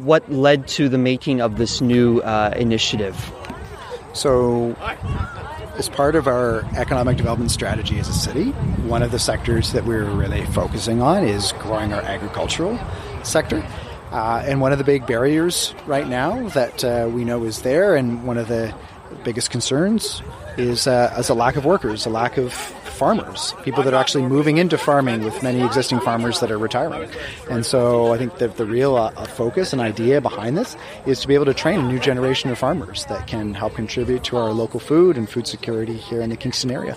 what 0.00 0.30
led 0.30 0.68
to 0.68 0.88
the 0.88 0.98
making 0.98 1.40
of 1.40 1.56
this 1.56 1.80
new 1.80 2.20
uh, 2.20 2.52
initiative. 2.56 3.32
So, 4.12 4.74
as 5.76 5.88
part 5.88 6.16
of 6.16 6.26
our 6.26 6.64
economic 6.76 7.16
development 7.16 7.50
strategy 7.50 7.98
as 7.98 8.08
a 8.08 8.12
city, 8.12 8.50
one 8.86 9.02
of 9.02 9.10
the 9.10 9.18
sectors 9.18 9.72
that 9.72 9.84
we're 9.84 10.04
really 10.04 10.44
focusing 10.46 11.00
on 11.00 11.24
is 11.24 11.52
growing 11.52 11.92
our 11.92 12.02
agricultural 12.02 12.78
sector. 13.22 13.64
Uh, 14.10 14.42
and 14.46 14.60
one 14.60 14.72
of 14.72 14.78
the 14.78 14.84
big 14.84 15.06
barriers 15.06 15.74
right 15.86 16.08
now 16.08 16.48
that 16.50 16.82
uh, 16.82 17.08
we 17.12 17.24
know 17.24 17.44
is 17.44 17.62
there, 17.62 17.94
and 17.94 18.26
one 18.26 18.38
of 18.38 18.48
the 18.48 18.74
biggest 19.22 19.50
concerns, 19.50 20.22
is, 20.56 20.86
uh, 20.86 21.14
is 21.18 21.28
a 21.28 21.34
lack 21.34 21.56
of 21.56 21.64
workers, 21.64 22.06
a 22.06 22.10
lack 22.10 22.38
of 22.38 22.52
farmers, 22.98 23.54
people 23.62 23.82
that 23.84 23.94
are 23.94 24.00
actually 24.00 24.24
moving 24.24 24.58
into 24.58 24.76
farming 24.76 25.24
with 25.24 25.42
many 25.42 25.64
existing 25.64 26.00
farmers 26.00 26.40
that 26.40 26.50
are 26.50 26.58
retiring. 26.58 27.08
And 27.48 27.64
so 27.64 28.12
I 28.12 28.18
think 28.18 28.38
that 28.38 28.56
the 28.56 28.66
real 28.66 28.96
uh, 28.96 29.10
focus 29.26 29.72
and 29.72 29.80
idea 29.80 30.20
behind 30.20 30.58
this 30.58 30.76
is 31.06 31.20
to 31.20 31.28
be 31.28 31.34
able 31.34 31.46
to 31.46 31.54
train 31.54 31.80
a 31.80 31.82
new 31.82 31.98
generation 31.98 32.50
of 32.50 32.58
farmers 32.58 33.06
that 33.06 33.26
can 33.26 33.54
help 33.54 33.74
contribute 33.74 34.24
to 34.24 34.36
our 34.36 34.50
local 34.50 34.80
food 34.80 35.16
and 35.16 35.30
food 35.30 35.46
security 35.46 35.96
here 35.96 36.20
in 36.20 36.30
the 36.30 36.36
Kingston 36.36 36.70
area. 36.70 36.96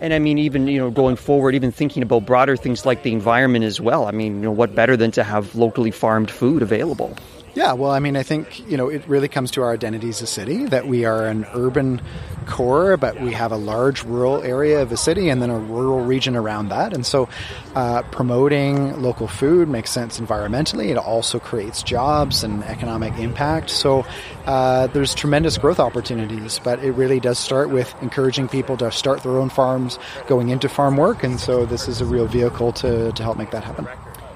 And 0.00 0.14
I 0.14 0.18
mean, 0.18 0.38
even 0.38 0.68
you 0.68 0.78
know, 0.78 0.90
going 0.90 1.16
forward, 1.16 1.54
even 1.54 1.72
thinking 1.72 2.02
about 2.02 2.26
broader 2.26 2.56
things 2.56 2.86
like 2.86 3.02
the 3.02 3.12
environment 3.12 3.64
as 3.64 3.80
well. 3.80 4.06
I 4.06 4.12
mean, 4.12 4.36
you 4.36 4.42
know, 4.42 4.52
what 4.52 4.74
better 4.74 4.96
than 4.96 5.10
to 5.12 5.24
have 5.24 5.54
locally 5.54 5.90
farmed 5.90 6.30
food 6.30 6.62
available? 6.62 7.16
Yeah, 7.58 7.72
well, 7.72 7.90
I 7.90 7.98
mean, 7.98 8.16
I 8.16 8.22
think 8.22 8.70
you 8.70 8.76
know 8.76 8.86
it 8.86 9.02
really 9.08 9.26
comes 9.26 9.50
to 9.50 9.62
our 9.62 9.72
identity 9.72 10.10
as 10.10 10.22
a 10.22 10.28
city 10.28 10.66
that 10.66 10.86
we 10.86 11.04
are 11.04 11.26
an 11.26 11.44
urban 11.54 12.00
core, 12.46 12.96
but 12.96 13.20
we 13.20 13.32
have 13.32 13.50
a 13.50 13.56
large 13.56 14.04
rural 14.04 14.44
area 14.44 14.80
of 14.80 14.90
the 14.90 14.96
city 14.96 15.28
and 15.28 15.42
then 15.42 15.50
a 15.50 15.58
rural 15.58 16.04
region 16.04 16.36
around 16.36 16.68
that. 16.68 16.92
And 16.94 17.04
so, 17.04 17.28
uh, 17.74 18.02
promoting 18.12 19.02
local 19.02 19.26
food 19.26 19.68
makes 19.68 19.90
sense 19.90 20.20
environmentally. 20.20 20.90
It 20.90 20.98
also 20.98 21.40
creates 21.40 21.82
jobs 21.82 22.44
and 22.44 22.62
economic 22.62 23.18
impact. 23.18 23.70
So, 23.70 24.06
uh, 24.46 24.86
there's 24.86 25.12
tremendous 25.12 25.58
growth 25.58 25.80
opportunities, 25.80 26.60
but 26.60 26.78
it 26.84 26.92
really 26.92 27.18
does 27.18 27.40
start 27.40 27.70
with 27.70 27.92
encouraging 28.00 28.46
people 28.46 28.76
to 28.76 28.92
start 28.92 29.24
their 29.24 29.36
own 29.36 29.50
farms, 29.50 29.98
going 30.28 30.50
into 30.50 30.68
farm 30.68 30.96
work. 30.96 31.24
And 31.24 31.40
so, 31.40 31.66
this 31.66 31.88
is 31.88 32.00
a 32.00 32.04
real 32.04 32.28
vehicle 32.28 32.70
to, 32.74 33.10
to 33.10 33.22
help 33.24 33.36
make 33.36 33.50
that 33.50 33.64
happen. 33.64 33.88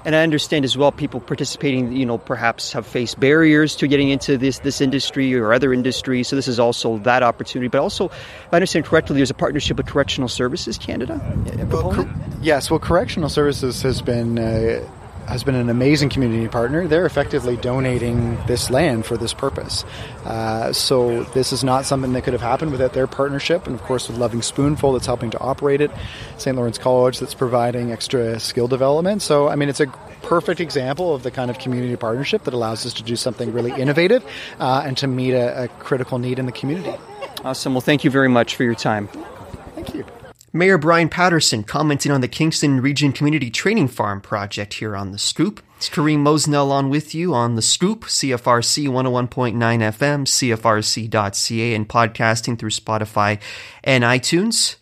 And 0.05 0.17
I 0.17 0.23
understand 0.23 0.65
as 0.65 0.77
well 0.77 0.91
people 0.91 1.21
participating, 1.21 1.93
you 1.93 2.05
know, 2.05 2.19
perhaps 2.19 2.73
have 2.73 2.87
faced 2.87 3.21
barriers 3.21 3.77
to 3.77 3.89
getting 3.89 4.09
into 4.09 4.37
this 4.37 4.59
this 4.61 4.81
industry 4.81 5.35
or 5.35 5.53
other 5.53 5.73
industries. 5.73 6.29
So 6.29 6.37
this 6.37 6.49
is 6.49 6.59
also 6.59 6.99
that 6.99 7.23
opportunity. 7.23 7.69
But 7.69 7.81
also, 7.81 8.07
if 8.07 8.49
I 8.53 8.57
understand 8.57 8.85
correctly, 8.85 9.17
there's 9.17 9.31
a 9.31 9.35
partnership 9.35 9.77
with 9.77 9.87
Correctional 9.87 10.29
Services 10.29 10.79
Canada. 10.79 11.21
Well, 11.71 11.95
cor- 11.95 12.11
yes, 12.41 12.71
well, 12.71 12.81
Correctional 12.81 13.29
Services 13.29 13.83
has 13.83 14.03
been. 14.03 14.39
Uh, 14.39 14.87
has 15.27 15.45
been 15.45 15.55
an 15.55 15.69
amazing 15.69 16.09
community 16.09 16.49
partner. 16.49 16.87
They're 16.87 17.07
effectively 17.07 17.57
donating 17.57 18.37
this 18.47 18.71
land 18.71 19.07
for 19.07 19.17
this 19.17 19.33
purpose. 19.33 19.85
Uh, 20.25 20.73
so 20.73 21.25
this 21.25 21.53
is 21.53 21.63
not 21.65 21.85
something 21.85 22.13
that 22.13 22.23
could 22.23 22.33
have 22.33 22.43
happened 22.43 22.73
without 22.73 22.93
their 22.93 23.07
partnership, 23.07 23.67
and 23.67 23.75
of 23.75 23.83
course 23.83 24.09
with 24.09 24.19
Loving 24.19 24.43
Spoonful 24.43 24.93
that's 24.93 25.07
helping 25.07 25.31
to 25.31 25.39
operate 25.41 25.81
it, 25.81 25.91
St. 26.39 26.57
Lawrence 26.57 26.79
College 26.79 27.19
that's 27.19 27.35
providing 27.35 27.93
extra 27.93 28.39
skill 28.41 28.69
development. 28.69 29.23
So 29.23 29.49
I 29.49 29.57
mean, 29.57 29.69
it's 29.69 29.81
a 29.81 29.87
perfect 30.23 30.61
example 30.61 31.15
of 31.15 31.23
the 31.23 31.31
kind 31.31 31.51
of 31.51 31.59
community 31.59 31.97
partnership 31.97 32.45
that 32.45 32.55
allows 32.55 32.87
us 32.87 32.95
to 32.95 33.03
do 33.03 33.17
something 33.17 33.53
really 33.53 33.73
innovative 33.73 34.25
uh, 34.61 34.83
and 34.85 34.97
to 34.99 35.07
meet 35.07 35.33
a, 35.33 35.65
a 35.65 35.69
critical 35.69 36.19
need 36.19 36.39
in 36.39 36.47
the 36.47 36.53
community. 36.53 36.95
Awesome. 37.45 37.75
Well, 37.75 37.81
thank 37.81 38.05
you 38.05 38.11
very 38.11 38.29
much 38.29 38.55
for 38.55 38.63
your 38.63 38.75
time. 38.75 39.09
Thank 39.75 39.95
you. 39.95 40.05
Mayor 40.55 40.77
Bryan 40.77 41.09
Paterson 41.09 41.63
commenting 41.65 42.13
on 42.13 42.21
the 42.21 42.29
Kingston 42.29 42.83
Region 42.83 43.11
Community 43.11 43.51
Training 43.51 43.89
Farm 43.89 44.21
project 44.21 44.75
here 44.75 44.95
on 44.95 45.11
The 45.11 45.17
Scoop. 45.17 45.63
It's 45.79 45.89
Karim 45.89 46.23
Mosnell 46.23 46.71
on 46.71 46.91
with 46.91 47.15
you 47.15 47.33
on 47.33 47.55
The 47.55 47.63
Scoop, 47.63 48.05
CFRC 48.05 48.87
101.9 48.87 49.55
FM, 49.55 51.09
CFRC.ca, 51.09 51.75
and 51.75 51.89
podcasting 51.89 52.59
through 52.59 52.69
Spotify 52.69 53.41
and 53.83 54.05
iTunes. 54.05 54.77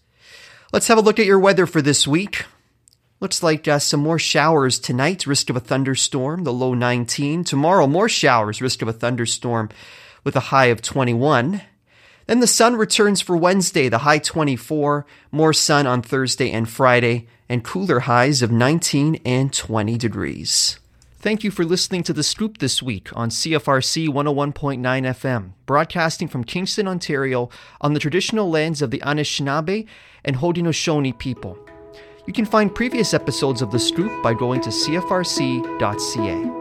Let's 0.72 0.88
have 0.88 0.98
a 0.98 1.02
look 1.02 1.20
at 1.20 1.26
your 1.26 1.38
weather 1.38 1.66
for 1.66 1.80
this 1.80 2.04
week. 2.04 2.46
Looks 3.20 3.40
like 3.40 3.68
uh, 3.68 3.78
some 3.78 4.00
more 4.00 4.18
showers 4.18 4.76
tonight, 4.80 5.24
risk 5.24 5.50
of 5.50 5.56
a 5.56 5.60
thunderstorm, 5.60 6.42
the 6.42 6.52
low 6.52 6.74
19. 6.74 7.44
Tomorrow, 7.44 7.86
more 7.86 8.08
showers, 8.08 8.60
risk 8.60 8.82
of 8.82 8.88
a 8.88 8.92
thunderstorm 8.92 9.68
with 10.24 10.34
a 10.34 10.40
high 10.40 10.66
of 10.66 10.82
21. 10.82 11.62
Then 12.30 12.38
the 12.38 12.46
sun 12.46 12.76
returns 12.76 13.20
for 13.20 13.36
Wednesday, 13.36 13.88
the 13.88 13.98
high 13.98 14.20
24, 14.20 15.04
more 15.32 15.52
sun 15.52 15.88
on 15.88 16.00
Thursday 16.00 16.52
and 16.52 16.68
Friday, 16.68 17.26
and 17.48 17.64
cooler 17.64 17.98
highs 17.98 18.40
of 18.40 18.52
19 18.52 19.20
and 19.24 19.52
20 19.52 19.98
degrees. 19.98 20.78
Thank 21.18 21.42
you 21.42 21.50
for 21.50 21.64
listening 21.64 22.04
to 22.04 22.12
The 22.12 22.22
Scoop 22.22 22.58
this 22.58 22.80
week 22.80 23.08
on 23.16 23.30
CFRC 23.30 24.06
101.9 24.06 24.78
FM, 24.78 25.54
broadcasting 25.66 26.28
from 26.28 26.44
Kingston, 26.44 26.86
Ontario, 26.86 27.50
on 27.80 27.94
the 27.94 28.00
traditional 28.00 28.48
lands 28.48 28.80
of 28.80 28.92
the 28.92 29.00
Anishinaabe 29.00 29.88
and 30.24 30.36
Haudenosaunee 30.36 31.18
people. 31.18 31.58
You 32.28 32.32
can 32.32 32.46
find 32.46 32.72
previous 32.72 33.12
episodes 33.12 33.60
of 33.60 33.72
The 33.72 33.80
Scoop 33.80 34.22
by 34.22 34.34
going 34.34 34.60
to 34.60 34.70
CFRC.ca. 34.70 36.59